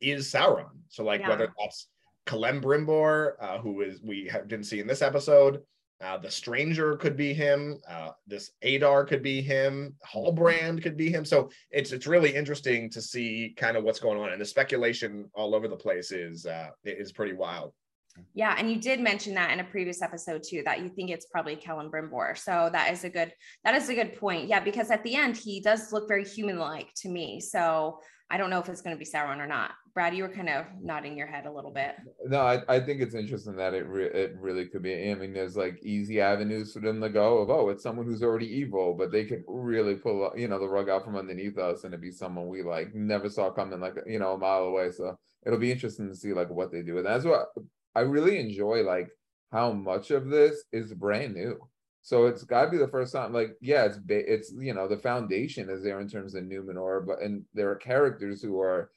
[0.00, 0.70] is Sauron.
[0.88, 1.30] So like Yeah.
[1.30, 1.88] whether that's
[2.26, 5.62] Celebrimbor, uh, who is we have, didn't see in this episode,
[6.00, 7.80] uh, the Stranger could be him.
[7.88, 9.96] Uh, this Adar could be him.
[10.06, 11.24] Halbrand could be him.
[11.24, 15.28] So it's it's really interesting to see kind of what's going on, and the speculation
[15.34, 17.72] all over the place is uh, is pretty wild.
[18.34, 21.26] Yeah, and you did mention that in a previous episode too, that you think it's
[21.26, 22.36] probably Celebrimbor.
[22.36, 23.32] So that is a good
[23.64, 24.48] that is a good point.
[24.48, 27.40] Yeah, because at the end he does look very human-like to me.
[27.40, 29.70] So I don't know if it's going to be Sauron or not.
[29.98, 31.96] Brad, you were kind of nodding your head a little bit.
[32.24, 35.10] No, I, I think it's interesting that it re- it really could be.
[35.10, 38.22] I mean, there's like easy avenues for them to go of oh, it's someone who's
[38.22, 41.82] already evil, but they could really pull you know the rug out from underneath us
[41.82, 44.92] and it'd be someone we like never saw coming like you know a mile away.
[44.92, 46.98] So it'll be interesting to see like what they do.
[46.98, 47.48] And that's what
[47.96, 49.08] I really enjoy like
[49.50, 51.58] how much of this is brand new.
[52.02, 53.32] So it's got to be the first time.
[53.32, 57.20] Like, yeah, it's it's you know the foundation is there in terms of Numenor, but
[57.20, 58.92] and there are characters who are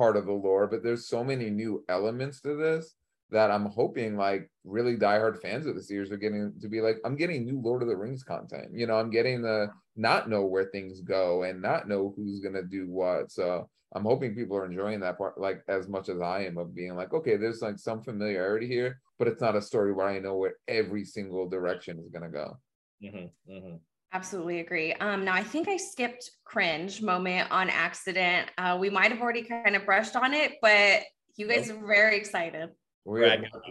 [0.00, 2.94] part of the lore, but there's so many new elements to this
[3.28, 6.96] that I'm hoping like really diehard fans of the series are getting to be like,
[7.04, 8.68] I'm getting new Lord of the Rings content.
[8.72, 12.62] You know, I'm getting the not know where things go and not know who's gonna
[12.62, 13.30] do what.
[13.30, 16.74] So I'm hoping people are enjoying that part like as much as I am of
[16.74, 20.18] being like, okay, there's like some familiarity here, but it's not a story where I
[20.18, 22.56] know where every single direction is gonna go.
[23.04, 23.76] Mm-hmm, mm-hmm.
[24.12, 24.92] Absolutely agree.
[24.94, 28.50] Um, now I think I skipped cringe moment on accident.
[28.58, 31.02] Uh, we might have already kind of brushed on it, but
[31.36, 32.70] you guys are very excited.
[33.04, 33.62] We Brad, have-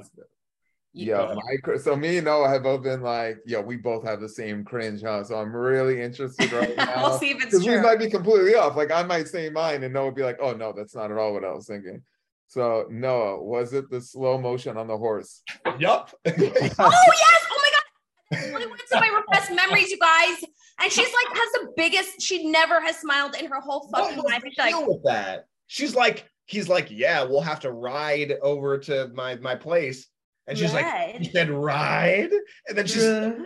[0.93, 4.29] Yeah, my so me and Noah have both been like, yeah, we both have the
[4.29, 5.25] same cringe, huh?
[5.25, 7.03] So I'm really interested right now.
[7.03, 8.77] we'll see if it's Because we might be completely off.
[8.77, 11.17] Like I might say mine and Noah would be like, oh no, that's not at
[11.17, 12.01] all what I was thinking.
[12.47, 15.41] So Noah, was it the slow motion on the horse?
[15.79, 16.11] Yup.
[16.25, 16.47] Oh yes!
[16.79, 17.83] Oh my god!
[18.15, 20.43] That's really went to my repressed memories, you guys.
[20.81, 22.21] And she's like has the biggest.
[22.21, 24.41] She never has smiled in her whole fucking was life.
[24.41, 25.45] the She's like, deal with that?
[25.67, 30.07] She's like, he's like, yeah, we'll have to ride over to my my place,
[30.47, 32.31] and she's like, "Red." he said ride,
[32.67, 33.03] and then she's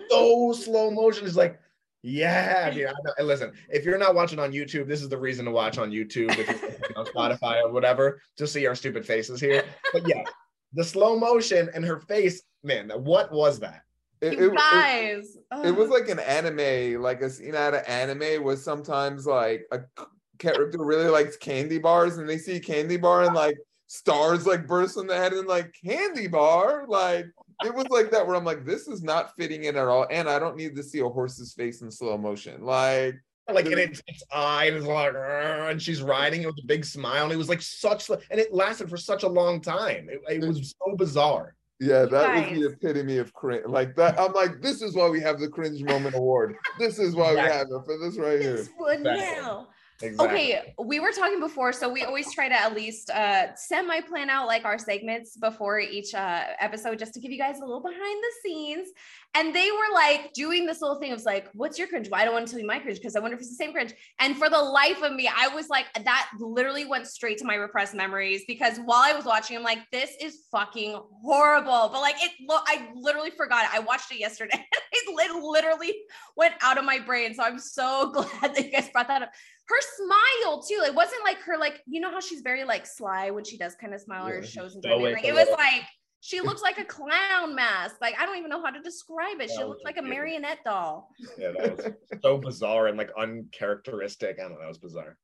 [0.09, 1.25] so slow motion.
[1.25, 1.59] Is like,
[2.01, 2.69] yeah.
[2.71, 5.17] I mean, I know, and listen, if you're not watching on YouTube, this is the
[5.17, 6.37] reason to watch on YouTube.
[6.37, 9.63] If you're on Spotify or whatever, to see our stupid faces here.
[9.91, 10.23] But yeah,
[10.73, 13.81] the slow motion and her face, man, what was that?
[14.23, 15.37] It, You it- it- guys.
[15.65, 19.81] it was like an anime, like a scene out of anime was sometimes like a
[19.97, 20.05] c-
[20.39, 23.57] character really likes candy bars and they see candy bar and like
[23.87, 26.85] stars like burst in the head and like candy bar.
[26.87, 27.25] Like
[27.63, 30.07] it was like that where I'm like, this is not fitting in at all.
[30.09, 32.63] And I don't need to see a horse's face in slow motion.
[32.63, 33.15] Like
[33.51, 37.25] Like, and it's its eye is like, and she's riding it with a big smile.
[37.25, 40.07] And it was like such, and it lasted for such a long time.
[40.09, 41.55] It, it was so bizarre.
[41.79, 43.65] Yeah, You that was the epitome of cringe.
[43.67, 46.55] Like that, I'm like, this is why we have the cringe moment award.
[46.79, 48.57] This is why we have it for this right here.
[48.57, 49.67] this one now.
[50.01, 50.55] Exactly.
[50.55, 54.29] Okay, we were talking before, so we always try to at least uh semi plan
[54.29, 57.81] out like our segments before each uh episode just to give you guys a little
[57.81, 58.89] behind the scenes.
[59.35, 61.11] And they were like doing this little thing.
[61.11, 62.09] Was like, what's your cringe?
[62.09, 63.55] Well, I don't want to tell you my cringe because I wonder if it's the
[63.55, 63.93] same cringe.
[64.19, 67.55] And for the life of me, I was like, that literally went straight to my
[67.55, 71.89] repressed memories because while I was watching, I'm like, this is fucking horrible.
[71.91, 73.65] But like it I literally forgot.
[73.65, 73.69] It.
[73.73, 74.63] I watched it yesterday.
[74.91, 75.93] it literally
[76.35, 77.33] went out of my brain.
[77.33, 79.31] So I'm so glad that you guys brought that up
[79.67, 80.81] her smile too.
[80.85, 83.75] It wasn't like her like you know how she's very like sly when she does
[83.75, 85.83] kind of smile or shows and like, it was like
[86.19, 87.95] she looks like a clown mask.
[88.01, 89.49] Like I don't even know how to describe it.
[89.49, 91.09] She looked like a marionette doll.
[91.37, 91.87] Yeah, that was
[92.21, 94.37] so bizarre and like uncharacteristic.
[94.39, 94.59] I don't know.
[94.59, 95.17] That was bizarre.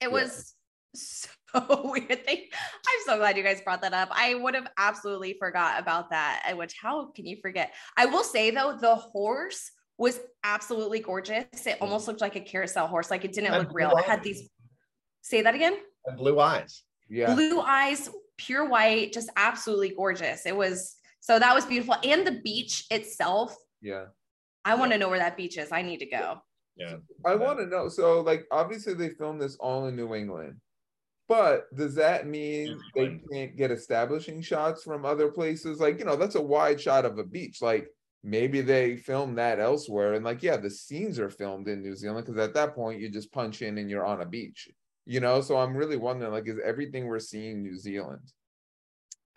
[0.00, 0.08] It Yeah.
[0.08, 0.54] was
[0.94, 1.30] so
[1.84, 2.18] weird.
[2.28, 4.08] I'm so glad you guys brought that up.
[4.12, 6.42] I would have absolutely forgot about that.
[6.46, 7.72] and Which how can you forget?
[7.96, 9.70] I will say though, the horse
[10.02, 11.46] was absolutely gorgeous.
[11.64, 13.10] It almost looked like a carousel horse.
[13.10, 13.90] Like it didn't And look real.
[13.90, 14.50] blue It had these.
[15.22, 15.76] Say that again.
[16.06, 16.82] And blue eyes.
[17.08, 17.34] Yeah.
[17.34, 20.44] blue eyes, pure white, just absolutely gorgeous.
[20.44, 21.94] It was so that was beautiful.
[22.02, 24.06] And the beach itself, Yeah.
[24.64, 25.70] I want to know where that beach is.
[25.70, 26.38] I need to go.
[26.76, 26.96] Yeah.
[27.24, 27.88] I want to know.
[27.88, 30.56] So, like, obviously, they filmed this all in New England,
[31.28, 35.80] but does that mean they can't get establishing shots from other places?
[35.80, 37.60] Like, you know, that's a wide shot of a beach.
[37.60, 37.88] Like,
[38.22, 42.26] maybe they filmed that elsewhere, and like, yeah, the scenes are filmed in New Zealand
[42.26, 44.68] because at that point you just punch in and you're on a beach.
[45.06, 48.32] You know, so I'm really wondering, like, is everything we're seeing New Zealand?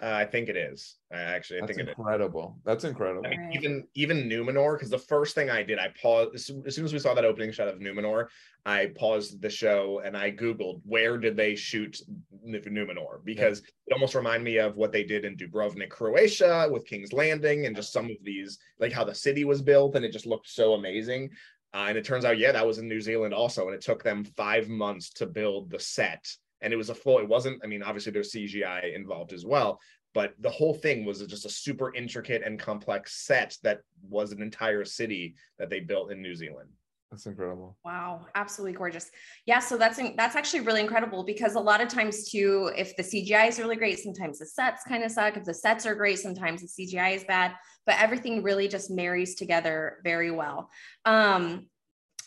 [0.03, 0.97] Uh, I think it is.
[1.09, 1.95] I actually I That's think it is.
[1.97, 2.59] incredible.
[2.65, 3.25] That's incredible.
[3.25, 6.63] I mean, even even Numenor, because the first thing I did, I paused as soon,
[6.67, 8.27] as we saw that opening shot of Numenor,
[8.65, 12.01] I paused the show and I googled where did they shoot
[12.45, 17.13] Numenor because it almost reminded me of what they did in Dubrovnik, Croatia, with King's
[17.13, 20.25] Landing, and just some of these, like how the city was built, and it just
[20.25, 21.29] looked so amazing.
[21.73, 24.03] Uh, and it turns out, yeah, that was in New Zealand also, and it took
[24.03, 26.25] them five months to build the set,
[26.61, 27.19] and it was a full.
[27.19, 27.61] It wasn't.
[27.63, 29.79] I mean, obviously there's CGI involved as well,
[30.13, 34.41] but the whole thing was just a super intricate and complex set that was an
[34.41, 36.69] entire city that they built in New Zealand.
[37.11, 37.77] That's incredible.
[37.85, 39.09] Wow, absolutely gorgeous.
[39.45, 43.03] Yeah, so that's that's actually really incredible because a lot of times too, if the
[43.03, 45.37] CGI is really great, sometimes the sets kind of suck.
[45.37, 47.53] If the sets are great, sometimes the CGI is bad.
[47.85, 50.69] But everything really just marries together very well.
[51.05, 51.67] Um,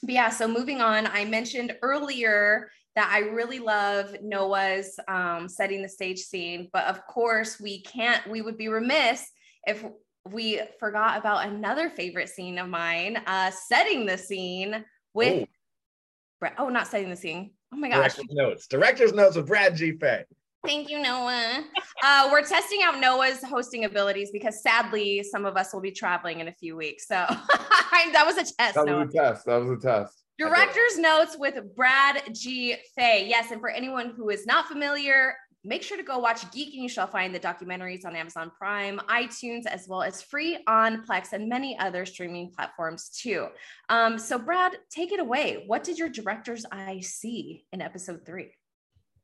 [0.03, 5.83] but yeah, so moving on, I mentioned earlier that I really love Noah's um, setting
[5.83, 8.27] the stage scene, but of course we can't.
[8.29, 9.31] We would be remiss
[9.67, 9.85] if
[10.27, 14.85] we forgot about another favorite scene of mine, uh, setting the scene
[15.15, 15.47] with Ooh.
[16.41, 16.55] Brad.
[16.59, 17.53] Oh, not setting the scene.
[17.73, 18.15] Oh my gosh.
[18.15, 18.67] Director's notes.
[18.67, 19.93] Director's notes with Brad G.
[19.93, 20.25] Fay.
[20.67, 21.65] Thank you, Noah.
[22.03, 26.41] Uh, we're testing out Noah's hosting abilities because sadly, some of us will be traveling
[26.41, 27.07] in a few weeks.
[27.07, 29.05] So that was a test, That Noah.
[29.05, 29.47] was a test.
[29.47, 30.25] That was a test.
[30.39, 32.77] Director's notes with Brad G.
[32.97, 33.27] Fay.
[33.29, 35.35] Yes, and for anyone who is not familiar,
[35.65, 39.01] make sure to go watch Geek and you shall find the documentaries on Amazon Prime,
[39.09, 43.49] iTunes, as well as free on Plex and many other streaming platforms too.
[43.89, 45.65] Um, so, Brad, take it away.
[45.67, 48.53] What did your director's eye see in episode three?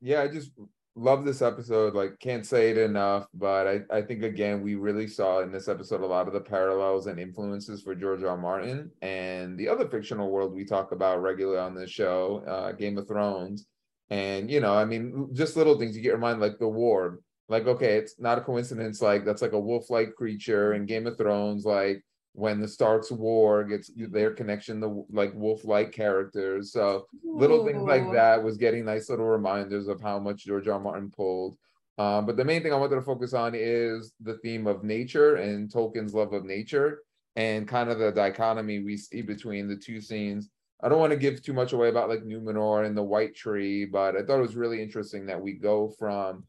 [0.01, 0.51] yeah, I just
[0.95, 1.93] love this episode.
[1.93, 5.67] Like, can't say it enough, but I, I think again we really saw in this
[5.67, 8.29] episode a lot of the parallels and influences for George R.
[8.29, 8.37] R.
[8.37, 12.97] Martin and the other fictional world we talk about regularly on this show, uh, Game
[12.97, 13.67] of Thrones.
[14.09, 17.17] And you know, I mean, just little things you get reminded, like the warg.
[17.47, 19.01] Like, okay, it's not a coincidence.
[19.01, 21.65] Like that's like a wolf-like creature in Game of Thrones.
[21.65, 22.03] Like
[22.35, 26.73] when the Starks war gets their connection to like wolf-like characters.
[26.73, 30.73] So little things like that was getting nice little reminders of how much George R.
[30.73, 30.79] R.
[30.79, 31.57] Martin pulled.
[31.97, 35.37] Um, but the main thing I wanted to focus on is the theme of nature
[35.37, 37.03] and Tolkien's love of nature
[37.37, 40.49] and kind of the dichotomy we see between the two scenes.
[40.83, 43.85] I don't want to give too much away about like Numenor and the White Tree,
[43.85, 46.43] but I thought it was really interesting that we go from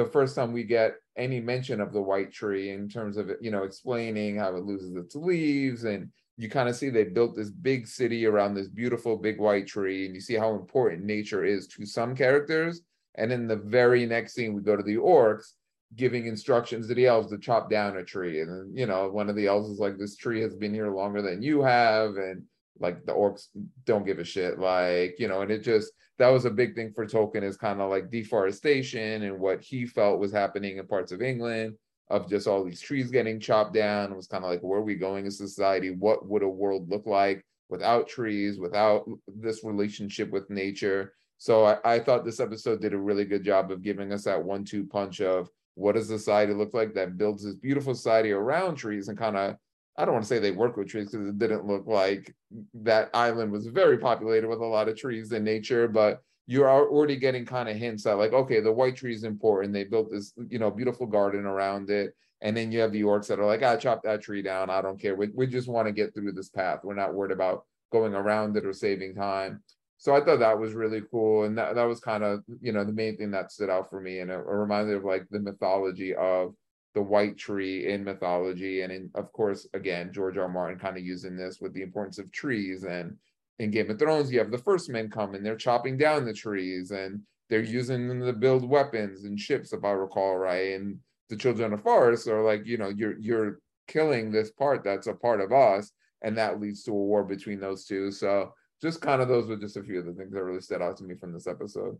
[0.00, 3.50] the first time we get any mention of the White Tree in terms of you
[3.50, 7.50] know, explaining how it loses its leaves and you kind of see they built this
[7.50, 11.66] big city around this beautiful big white tree and you see how important nature is
[11.68, 12.80] to some characters.
[13.16, 15.52] And in the very next scene we go to the orcs
[15.96, 18.40] giving instructions to the elves to chop down a tree.
[18.40, 21.20] And you know one of the elves is like this tree has been here longer
[21.20, 22.42] than you have and
[22.80, 23.48] like the orcs
[23.84, 26.92] don't give a shit like you know and it just that was a big thing
[26.92, 31.12] for tolkien is kind of like deforestation and what he felt was happening in parts
[31.12, 31.74] of england
[32.10, 34.12] of just all these trees getting chopped down.
[34.12, 35.90] It was kind of like, where are we going as society?
[35.90, 41.14] What would a world look like without trees, without this relationship with nature?
[41.38, 44.42] So I, I thought this episode did a really good job of giving us that
[44.42, 48.74] one two punch of what does society look like that builds this beautiful society around
[48.74, 49.56] trees and kind of
[49.96, 52.34] I don't want to say they work with trees because it didn't look like
[52.74, 57.16] that island was very populated with a lot of trees in nature, but you're already
[57.16, 60.32] getting kind of hints that like okay the white tree is important they built this
[60.48, 62.12] you know beautiful garden around it
[62.42, 64.70] and then you have the orcs that are like, I ah, chop that tree down.
[64.70, 65.14] I don't care.
[65.14, 66.80] We, we just want to get through this path.
[66.82, 69.62] We're not worried about going around it or saving time.
[69.98, 71.44] So I thought that was really cool.
[71.44, 74.00] And that, that was kind of, you know, the main thing that stood out for
[74.00, 74.20] me.
[74.20, 76.54] And it, it reminded of like the mythology of
[76.94, 78.82] the white tree in mythology.
[78.82, 80.48] And in, of course, again, George R.
[80.48, 82.84] Martin kind of using this with the importance of trees.
[82.84, 83.16] And
[83.58, 86.32] in Game of Thrones, you have the first men come and they're chopping down the
[86.32, 90.74] trees and they're using them to build weapons and ships, if I recall right.
[90.74, 90.98] And
[91.30, 95.14] the children of forest are like you know you're you're killing this part that's a
[95.14, 99.22] part of us and that leads to a war between those two so just kind
[99.22, 101.14] of those were just a few of the things that really stood out to me
[101.14, 101.96] from this episode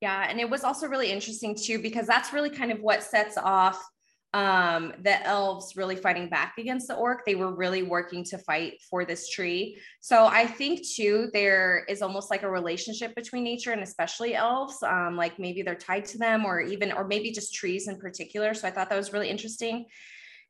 [0.00, 3.38] yeah and it was also really interesting too because that's really kind of what sets
[3.38, 3.82] off
[4.34, 7.26] um, the elves really fighting back against the orc.
[7.26, 9.78] They were really working to fight for this tree.
[10.00, 14.82] So I think too, there is almost like a relationship between nature and especially elves.
[14.82, 18.54] Um, like maybe they're tied to them or even, or maybe just trees in particular.
[18.54, 19.86] So I thought that was really interesting.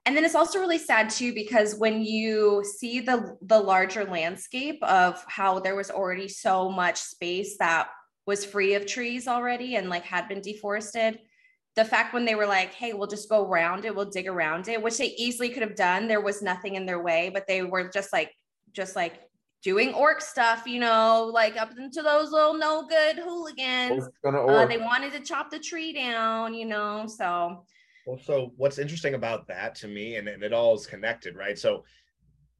[0.04, 4.82] And then it's also really sad too, because when you see the, the larger landscape
[4.82, 7.88] of how there was already so much space that
[8.26, 11.18] was free of trees already and like had been deforested,
[11.74, 14.68] the fact when they were like, hey, we'll just go around it, we'll dig around
[14.68, 16.06] it, which they easily could have done.
[16.06, 18.30] There was nothing in their way, but they were just like,
[18.72, 19.20] just like
[19.62, 24.08] doing orc stuff, you know, like up into those little no good hooligans.
[24.24, 27.64] Uh, they wanted to chop the tree down, you know, so.
[28.06, 31.58] Well, so what's interesting about that to me, and, and it all is connected, right?
[31.58, 31.84] So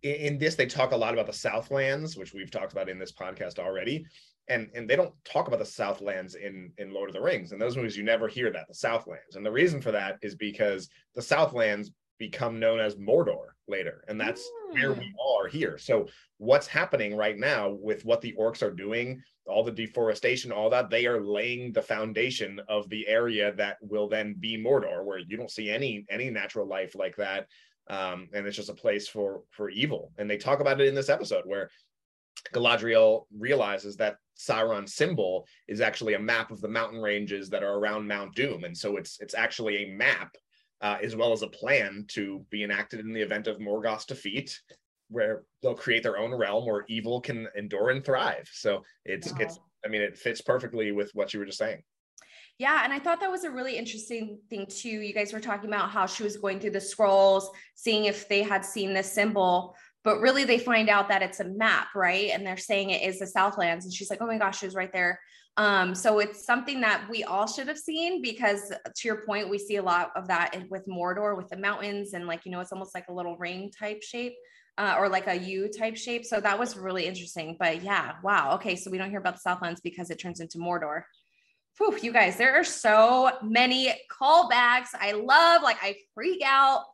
[0.02, 2.98] in, in this, they talk a lot about the Southlands, which we've talked about in
[2.98, 4.06] this podcast already
[4.48, 7.52] and and they don't talk about the Southlands in in Lord of the Rings.
[7.52, 10.34] In those movies, you never hear that the Southlands, and the reason for that is
[10.34, 14.74] because the Southlands become known as Mordor later, and that's mm.
[14.74, 15.44] where we hmm.
[15.44, 15.78] are here.
[15.78, 16.06] So
[16.38, 20.90] what's happening right now with what the orcs are doing, all the deforestation, all that,
[20.90, 25.36] they are laying the foundation of the area that will then be Mordor, where you
[25.36, 27.46] don't see any any natural life like that.
[27.88, 30.12] Um, and it's just a place for for evil.
[30.18, 31.70] And they talk about it in this episode where
[32.54, 37.78] Galadriel realizes that Sauron's symbol is actually a map of the mountain ranges that are
[37.78, 40.34] around Mount Doom, and so it's it's actually a map
[40.80, 44.60] uh, as well as a plan to be enacted in the event of Morgoth's defeat,
[45.08, 48.48] where they'll create their own realm where evil can endure and thrive.
[48.52, 49.38] So it's wow.
[49.40, 51.82] it's I mean it fits perfectly with what you were just saying.
[52.58, 54.88] Yeah, and I thought that was a really interesting thing too.
[54.88, 58.42] You guys were talking about how she was going through the scrolls, seeing if they
[58.42, 59.74] had seen this symbol
[60.04, 63.18] but really they find out that it's a map right and they're saying it is
[63.18, 65.18] the southlands and she's like oh my gosh she was right there
[65.58, 69.58] um, so it's something that we all should have seen because to your point we
[69.58, 72.72] see a lot of that with mordor with the mountains and like you know it's
[72.72, 74.32] almost like a little ring type shape
[74.78, 76.24] uh, or like a U type shape.
[76.24, 77.56] So that was really interesting.
[77.58, 78.54] But yeah, wow.
[78.54, 81.02] Okay, so we don't hear about the Southlands because it turns into Mordor.
[81.78, 84.88] Whew, you guys, there are so many callbacks.
[84.98, 86.84] I love, like, I freak out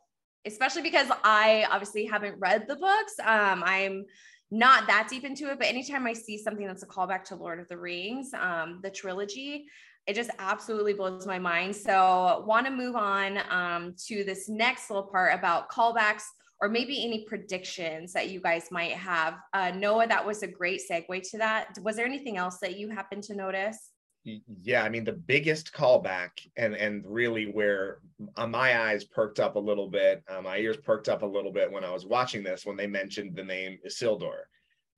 [0.45, 3.13] especially because I obviously haven't read the books.
[3.23, 4.05] Um, I'm
[4.51, 7.59] not that deep into it, but anytime I see something that's a callback to Lord
[7.59, 9.67] of the Rings, um, the trilogy,
[10.07, 11.75] it just absolutely blows my mind.
[11.75, 16.23] So, want to move on um, to this next little part about callbacks
[16.61, 19.35] or maybe any predictions that you guys might have.
[19.53, 21.77] Uh, Noah, that was a great segue to that.
[21.83, 23.88] Was there anything else that you happened to notice?
[24.23, 27.99] Yeah i mean the biggest callback and and really where
[28.35, 31.51] uh, my eyes perked up a little bit uh, my ears perked up a little
[31.51, 34.41] bit when i was watching this when they mentioned the name isildur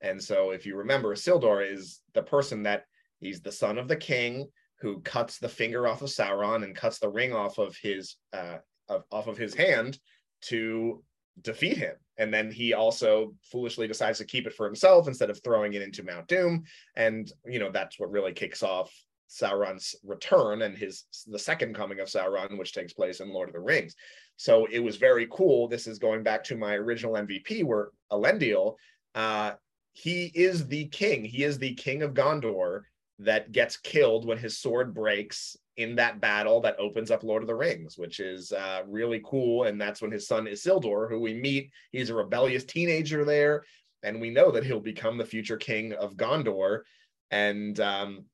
[0.01, 2.85] and so if you remember isildur is the person that
[3.19, 4.47] he's the son of the king
[4.79, 8.57] who cuts the finger off of sauron and cuts the ring off of his uh
[8.89, 9.99] of, off of his hand
[10.41, 11.03] to
[11.41, 15.41] defeat him and then he also foolishly decides to keep it for himself instead of
[15.43, 16.65] throwing it into Mount Doom.
[16.95, 18.93] And you know that's what really kicks off
[19.31, 23.53] Sauron's return and his the second coming of Sauron, which takes place in Lord of
[23.53, 23.95] the Rings.
[24.35, 25.67] So it was very cool.
[25.67, 28.75] This is going back to my original MVP, where Elendil,
[29.15, 29.53] uh,
[29.93, 31.23] he is the king.
[31.23, 32.81] He is the king of Gondor
[33.19, 37.47] that gets killed when his sword breaks in that battle that opens up Lord of
[37.47, 39.63] the Rings, which is uh, really cool.
[39.63, 43.63] And that's when his son Isildur, who we meet, he's a rebellious teenager there,
[44.03, 46.81] and we know that he'll become the future king of Gondor.
[47.29, 48.25] And um,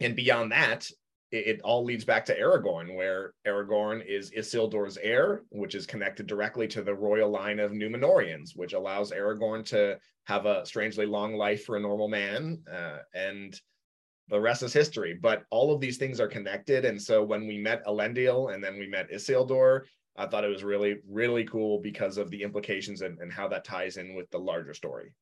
[0.00, 0.88] and beyond that,
[1.30, 6.26] it, it, all leads back to Aragorn, where Aragorn is Isildur's heir, which is connected
[6.26, 11.34] directly to the royal line of Numenorians, which allows Aragorn to have a strangely long
[11.34, 12.62] life for a normal man.
[12.70, 13.60] Uh, and
[14.28, 15.18] the rest is history.
[15.20, 16.84] But all of these things are connected.
[16.84, 19.82] And so when we met Elendil and then we met Isildur,
[20.16, 23.64] I thought it was really, really cool because of the implications and, and how that
[23.64, 25.12] ties in with the larger story.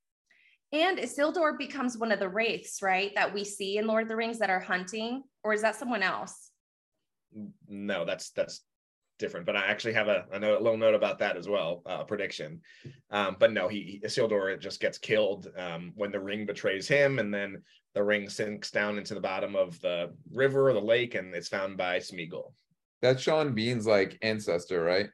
[0.72, 3.12] And Isildur becomes one of the wraiths, right?
[3.14, 6.02] That we see in Lord of the Rings that are hunting, or is that someone
[6.02, 6.50] else?
[7.68, 8.62] No, that's that's
[9.18, 9.46] different.
[9.46, 11.98] But I actually have a, a, note, a little note about that as well, uh,
[12.00, 12.60] a prediction.
[13.10, 17.32] Um, but no, he Isildur just gets killed um, when the ring betrays him, and
[17.32, 17.62] then
[17.94, 21.48] the ring sinks down into the bottom of the river or the lake, and it's
[21.48, 22.52] found by Smeagol.
[23.00, 25.08] That's Sean Bean's like ancestor, right?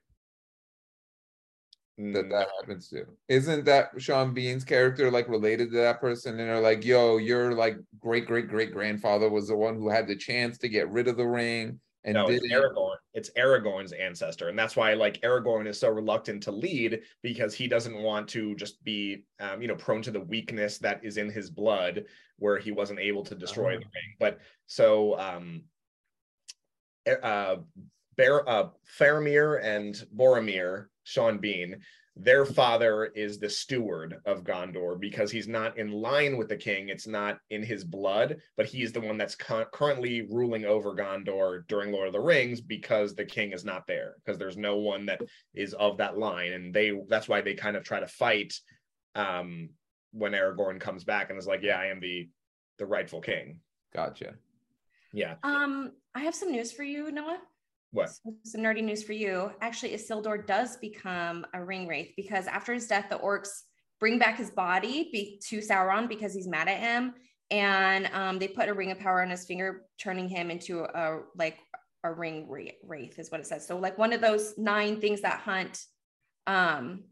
[1.96, 3.06] That Mm, that happens to.
[3.28, 6.38] Isn't that Sean Bean's character like related to that person?
[6.40, 10.06] And they're like, yo, your like great great great grandfather was the one who had
[10.08, 12.44] the chance to get rid of the ring and no, it's.
[12.52, 12.96] Aragorn.
[13.14, 17.66] It's Aragorn's ancestor, and that's why like Aragorn is so reluctant to lead because he
[17.66, 21.30] doesn't want to just be, um, you know, prone to the weakness that is in
[21.30, 22.04] his blood,
[22.38, 23.78] where he wasn't able to destroy Oh.
[23.78, 24.16] the ring.
[24.18, 25.64] But so, um,
[27.06, 27.56] uh,
[28.16, 31.80] Bear, uh, Faramir and Boromir, Sean Bean,
[32.16, 36.88] their father is the steward of Gondor because he's not in line with the king.
[36.88, 40.94] It's not in his blood, but he is the one that's cu- currently ruling over
[40.94, 44.76] Gondor during Lord of the Rings because the king is not there because there's no
[44.76, 45.22] one that
[45.54, 48.54] is of that line, and they that's why they kind of try to fight
[49.16, 49.70] um,
[50.12, 52.28] when Aragorn comes back and is like, "Yeah, I am the
[52.78, 53.58] the rightful king."
[53.92, 54.34] Gotcha.
[55.12, 57.40] Yeah, Um, I have some news for you, Noah.
[57.94, 58.10] What?
[58.10, 59.52] Some- Some nerdy news for you.
[59.60, 63.62] Actually, Isildur does become a ring wraith because after his death, the orcs
[64.00, 67.14] bring back his body be- to Sauron because he's mad at him,
[67.50, 71.20] and um, they put a ring of power on his finger, turning him into a
[71.36, 71.58] like
[72.02, 73.66] a ring wraith, is what it says.
[73.66, 75.84] So like one of those nine things that hunt,
[76.46, 77.04] um,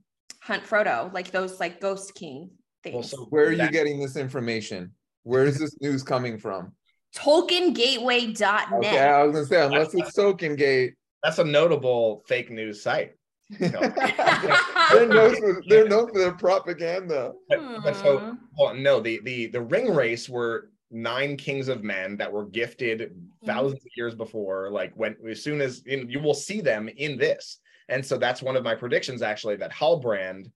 [0.43, 2.51] hunt Frodo, like those like Ghost King
[2.83, 2.95] things.
[2.95, 4.93] Well, so Where are you getting this information?
[5.23, 6.73] Where is this news coming from?
[7.17, 8.73] TolkienGateway.net.
[8.73, 13.15] Okay, I was gonna say unless it's Tolkien Gate, That's a notable fake news site.
[13.59, 17.33] they're known for they're known for their propaganda.
[17.49, 22.17] But, but so well, no, the the the ring race were nine kings of men
[22.17, 23.51] that were gifted Mm-hmm.
[23.51, 24.71] thousands of years before.
[24.71, 27.59] Like when as soon as you, know, you will see them in this,
[27.89, 30.51] and so that's one of my predictions actually that Halbrand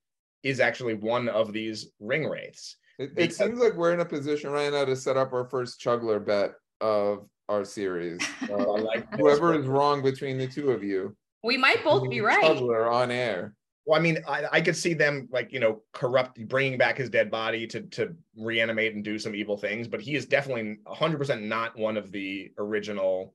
[0.45, 2.77] is actually one of these ring wraiths.
[2.99, 5.45] It, it Because- seems like we're in a position right now to set up our
[5.49, 8.21] first Chugler bet of our series.
[8.51, 12.43] Uh, like whoever is wrong between the two of you, we might both be right.
[12.43, 13.55] Chugler on air.
[13.85, 17.11] Well, I mean, I, I could see them like you know corrupt, bringing back his
[17.11, 21.19] dead body to to reanimate and do some evil things, but he is definitely 100
[21.19, 23.35] percent not one of the original,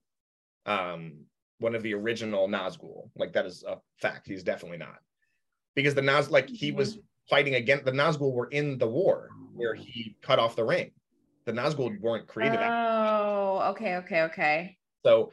[0.66, 1.14] um,
[1.60, 3.10] one of the original Nazgul.
[3.16, 4.28] Like that is a fact.
[4.28, 5.00] He's definitely not,
[5.76, 7.00] because the Naz like he was
[7.30, 9.30] fighting against the Nazgul were in the war
[9.62, 10.92] where he cut off the ring.
[11.46, 12.60] The Nazgul weren't created.
[12.60, 14.78] after Oh, okay, okay, okay.
[15.06, 15.32] So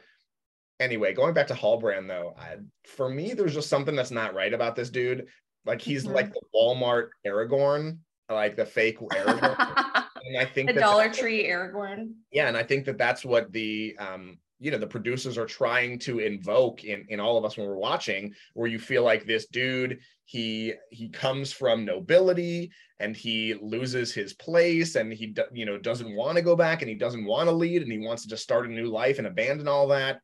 [0.79, 4.53] anyway, going back to Halbrand though, I, for me, there's just something that's not right
[4.53, 5.27] about this dude.
[5.65, 6.13] Like he's Mhm.
[6.13, 7.99] like the Walmart Aragorn,
[8.29, 9.55] like the fake Aragorn.
[10.25, 12.13] and I think the Dollar Tree Aragorn.
[12.31, 15.97] Yeah, and I think that that's what the um you know the producers are trying
[15.97, 19.47] to invoke in in all of us when we're watching where you feel like this
[19.47, 25.77] dude he he comes from nobility and he loses his place and he you know
[25.77, 28.29] doesn't want to go back and he doesn't want to lead and he wants to
[28.29, 30.19] just start a new life and abandon all that.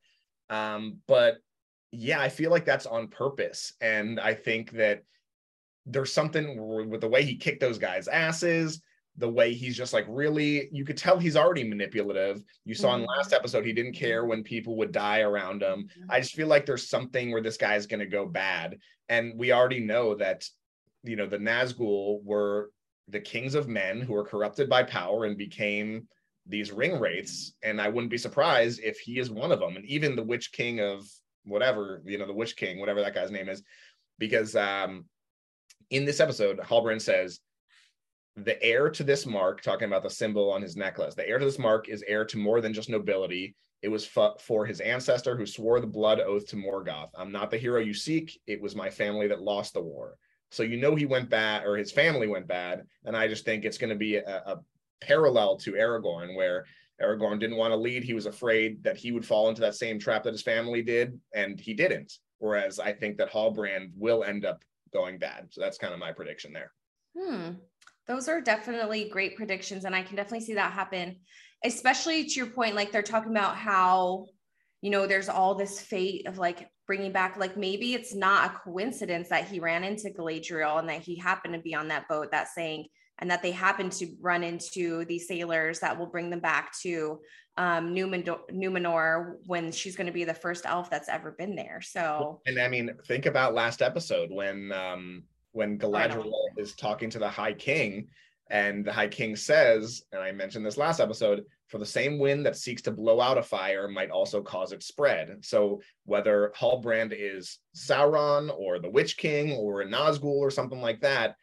[0.50, 1.38] Um but
[1.92, 3.74] yeah i feel like that's on purpose.
[3.80, 5.04] And i think that
[5.86, 8.82] there's something with the way he kicked those guys asses
[9.18, 12.44] the way he's just like really you could tell he's already manipulative.
[12.66, 13.08] You saw in Mhm.
[13.08, 15.90] last episode he didn't care when people would die around him.
[16.10, 18.78] I just feel like there's something where this guy's going to go bad.
[19.08, 20.48] And we already know that
[21.04, 22.72] you know the nazgul were
[23.08, 26.08] the kings of men who were corrupted by power and became
[26.48, 27.54] these ring wraiths.
[27.64, 29.76] And i wouldn't be surprised if he is one of them.
[29.78, 31.08] And even the witch king of
[31.46, 33.64] whatever you know the witch king whatever that guy's name is.
[34.18, 35.06] Because um
[35.90, 37.40] in this episode halbrand says
[38.38, 41.46] the heir to this mark, talking about the symbol on his necklace, the heir to
[41.46, 43.56] this mark is heir to more than just nobility.
[43.82, 47.10] It was fu- for his ancestor who swore the blood oath to Morgoth.
[47.16, 48.40] I'm not the hero you seek.
[48.48, 50.18] It was my family that lost the war.
[50.52, 52.84] So you know he went bad, or his family went bad.
[53.06, 54.60] And I just think it's going to be a, a
[55.02, 56.66] parallel to Aragorn, where
[57.02, 58.04] Aragorn didn't want to lead.
[58.04, 61.20] He was afraid that he would fall into that same trap that his family did,
[61.34, 62.14] and he didn't.
[62.40, 64.64] Whereas I think that Halbrand will end up
[64.94, 65.48] going bad.
[65.52, 66.72] So that's kind of my prediction there.
[67.18, 67.52] Hmm.
[68.08, 71.18] Those are definitely great predictions, and I can definitely see that happen.
[71.64, 74.28] Especially to your point, like they're talking about how,
[74.82, 78.60] you know, there's all this fate of like bringing back, like maybe it's not a
[78.60, 82.32] coincidence that he ran into Galadriel and that he happened to be on that boat
[82.32, 82.88] that sank,
[83.20, 87.20] and that they happened to run into these sailors that will bring them back to
[87.58, 91.80] um, Numenor, Numenor when she's going to be the first elf that's ever been there.
[91.82, 95.24] So, And I mean, think about last episode when um
[95.56, 98.08] when Galadriel is talking to the High King
[98.50, 102.46] And the High King says, and I mentioned this last episode, for the same wind
[102.46, 105.44] that seeks to blow out a fire might also cause it spread.
[105.44, 111.02] So whether Halbrand is Sauron or the Witch King or a Nazgul or something like
[111.02, 111.36] that,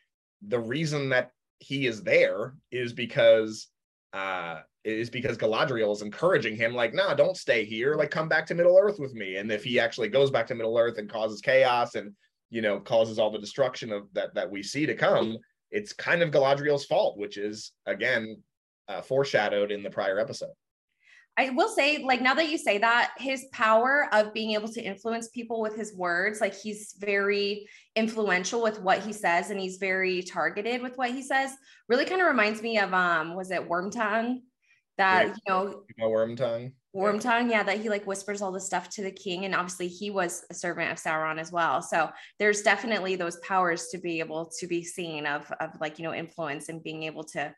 [0.47, 3.69] the reason that he is there is because
[4.13, 7.95] uh is because Galadriel is encouraging him, like, nah, don't stay here.
[7.95, 9.37] Like, come back to Middle Earth with me.
[9.37, 12.13] And if he actually goes back to Middle Earth and causes chaos and
[12.53, 15.39] you know causes all the destruction of that that we see to come,
[15.71, 18.43] it's kind of Galadriel's fault, which is again
[18.89, 20.53] uh, foreshadowed in the prior episode.
[21.39, 24.83] I will say, like, now that you say that, his power of being able to
[24.83, 29.79] influence people with his words, like, he's very influential with what he says and he's
[29.79, 31.57] very targeted with what he says,
[31.89, 34.43] really kind of reminds me of, um, was it Wormtongue?
[34.99, 35.33] That, Yeah.
[35.33, 36.73] you know, You know, Wormtongue.
[36.95, 39.47] Wormtongue, yeah, that he like whispers all the stuff to the king.
[39.47, 41.81] And obviously, he was a servant of Sauron as well.
[41.81, 46.05] So there's definitely those powers to be able to be seen of, of like, you
[46.05, 47.55] know, influence and being able to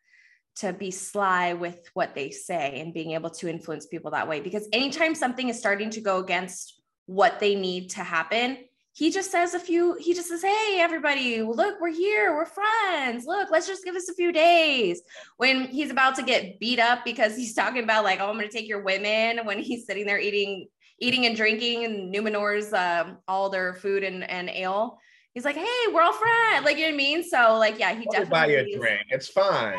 [0.57, 4.41] to be sly with what they say and being able to influence people that way
[4.41, 8.59] because anytime something is starting to go against what they need to happen
[8.95, 13.27] he just says a few he just says hey everybody look we're here we're friends
[13.27, 15.03] look let's just give us a few days
[15.37, 18.49] when he's about to get beat up because he's talking about like oh i'm going
[18.49, 20.67] to take your women when he's sitting there eating
[21.01, 24.97] eating and drinking and numenor's um, all their food and, and ale
[25.35, 27.91] he's like hey we're all friends like you know what i mean so like yeah
[27.93, 29.03] he me buy a drink.
[29.11, 29.75] It's fine.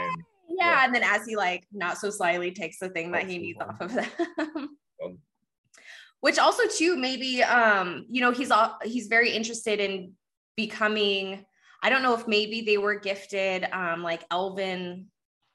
[0.49, 0.86] yeah, Yeah.
[0.86, 3.80] and then as he like not so slyly takes the thing that he needs off
[3.80, 4.78] of them.
[6.26, 10.13] Which also too maybe um you know he's all he's very interested in
[10.57, 11.45] becoming
[11.84, 15.05] I don't know if maybe they were gifted um like elvin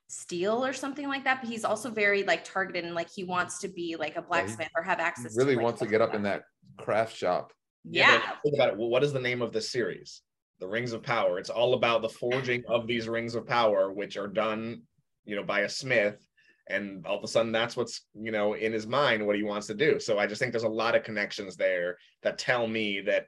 [0.07, 3.59] steel or something like that but he's also very like targeted and like he wants
[3.62, 6.14] to be like a blacksmith or have access really to, like, wants to get up
[6.14, 6.43] in that
[6.79, 7.53] craft shop.
[7.85, 8.79] yeah, but think about it.
[8.79, 10.23] Well, what is the name of this series?
[10.61, 11.41] The Rings of Power.
[11.41, 14.83] It's all about the forging of these rings of power, which are done,
[15.25, 16.25] you know, by a smith.
[16.69, 19.67] And all of a sudden, that's what's you know in his mind what he wants
[19.69, 19.99] to do.
[19.99, 23.27] So I just think there's a lot of connections there that tell me that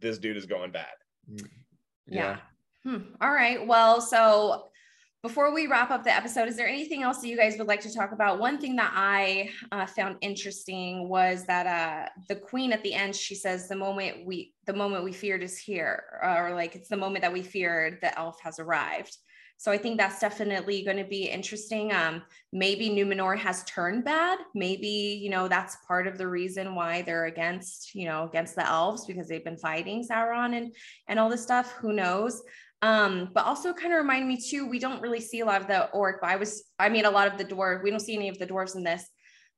[0.00, 0.86] this dude is going bad.
[2.06, 2.38] yeah.
[2.84, 2.98] Hmm.
[3.20, 3.66] All right.
[3.66, 4.66] Well, so
[5.24, 7.80] before we wrap up the episode, is there anything else that you guys would like
[7.80, 8.38] to talk about?
[8.38, 13.16] One thing that I uh, found interesting was that uh, the queen at the end,
[13.16, 16.98] she says, "The moment we, the moment we feared is here," or like it's the
[16.98, 19.16] moment that we feared the elf has arrived.
[19.56, 21.92] So I think that's definitely going to be interesting.
[21.92, 24.38] Um, maybe Numenor has turned bad.
[24.54, 28.66] Maybe you know that's part of the reason why they're against you know against the
[28.66, 30.74] elves because they've been fighting Sauron and
[31.08, 31.72] and all this stuff.
[31.80, 32.42] Who knows?
[32.84, 35.68] Um, but also kind of remind me too, we don't really see a lot of
[35.68, 38.14] the orc, but I was, I mean, a lot of the dwarf, we don't see
[38.14, 39.08] any of the dwarves in this,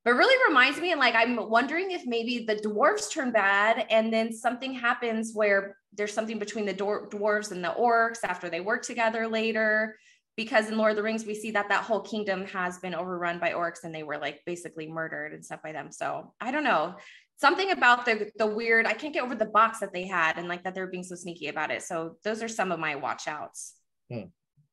[0.07, 4.12] but really reminds me, and like, I'm wondering if maybe the dwarves turn bad and
[4.12, 8.61] then something happens where there's something between the dwar- dwarves and the orcs after they
[8.61, 9.98] work together later.
[10.36, 13.40] Because in Lord of the Rings, we see that that whole kingdom has been overrun
[13.40, 15.90] by orcs and they were like basically murdered and stuff by them.
[15.90, 16.94] So I don't know
[17.38, 20.48] something about the the weird i can't get over the box that they had and
[20.48, 23.28] like that they're being so sneaky about it so those are some of my watch
[23.28, 23.74] outs
[24.11, 24.22] hmm.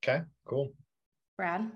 [0.01, 0.71] Okay, cool.
[1.35, 1.69] brad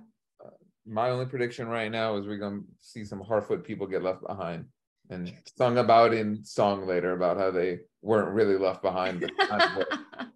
[0.87, 4.65] My only prediction right now is we're gonna see some Harfoot people get left behind
[5.09, 9.21] and sung about in song later about how they weren't really left behind.
[9.21, 9.87] But kind of were.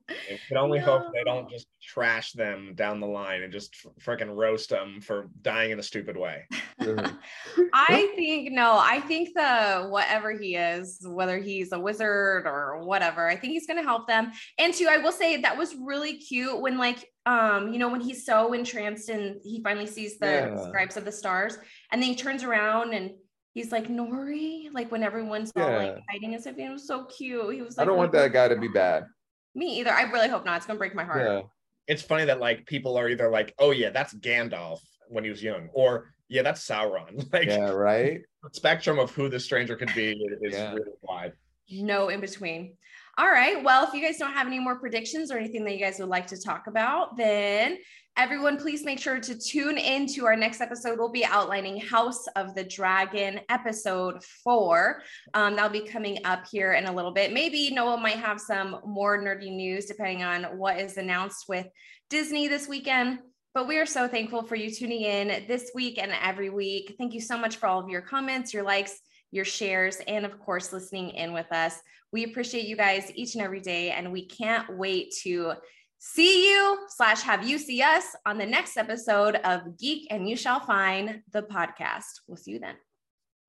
[0.09, 4.34] I can only hope they don't just trash them down the line and just freaking
[4.36, 6.45] roast them for dying in a stupid way.
[7.74, 13.28] i think no i think the whatever he is whether he's a wizard or whatever
[13.30, 16.17] i think he's going to help them and two i will say that was really
[16.17, 20.26] cute when like um you know when he's so entranced and he finally sees the
[20.26, 20.67] Yeah.
[20.69, 21.57] stripes of the stars
[21.91, 23.11] and then he turns around and
[23.54, 25.99] he's like nori like when everyone's all like Yeah.
[26.10, 28.32] hiding and stuff it was so cute he was like, I don't oh want that
[28.32, 29.06] guy to be bad.
[29.54, 29.91] Me either.
[29.91, 30.58] I really hope not.
[30.58, 31.26] It's gonna break my heart.
[31.26, 31.41] Yeah.
[31.88, 34.80] It's funny that like people are either like, oh yeah, that's Gandalf
[35.10, 37.28] when he was young, or yeah, that's Sauron.
[37.34, 38.22] Like Yeah, right.
[38.43, 40.72] the spectrum of who the stranger could be is Yeah.
[40.74, 41.34] really wide.
[41.70, 42.78] No in between.
[43.18, 43.62] All right.
[43.62, 46.08] Well, if you guys don't have any more predictions or anything that you guys would
[46.08, 47.78] like to talk about, then
[48.18, 50.99] everyone please make sure to tune in to our next episode.
[50.99, 55.01] We'll be outlining House of the Dragon episode four.
[55.34, 57.32] Um, that'll be coming up here in a little bit.
[57.32, 61.68] Maybe Noah might have some more nerdy news depending on what is announced with
[62.09, 63.20] Disney this weekend.
[63.53, 66.95] But we are so thankful for you tuning in this week and every week.
[66.97, 68.99] Thank you so much for all of your comments, your likes,
[69.32, 71.80] your shares, and of course, listening in with us.
[72.12, 75.53] We appreciate you guys each and every day, and we can't wait to
[76.02, 80.36] see you slash have you see us on the next episode of Geek and You
[80.36, 82.22] Shall Find the podcast.
[82.28, 82.76] We'll see you then.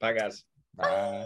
[0.00, 0.44] Bye guys.
[0.76, 1.24] Bye.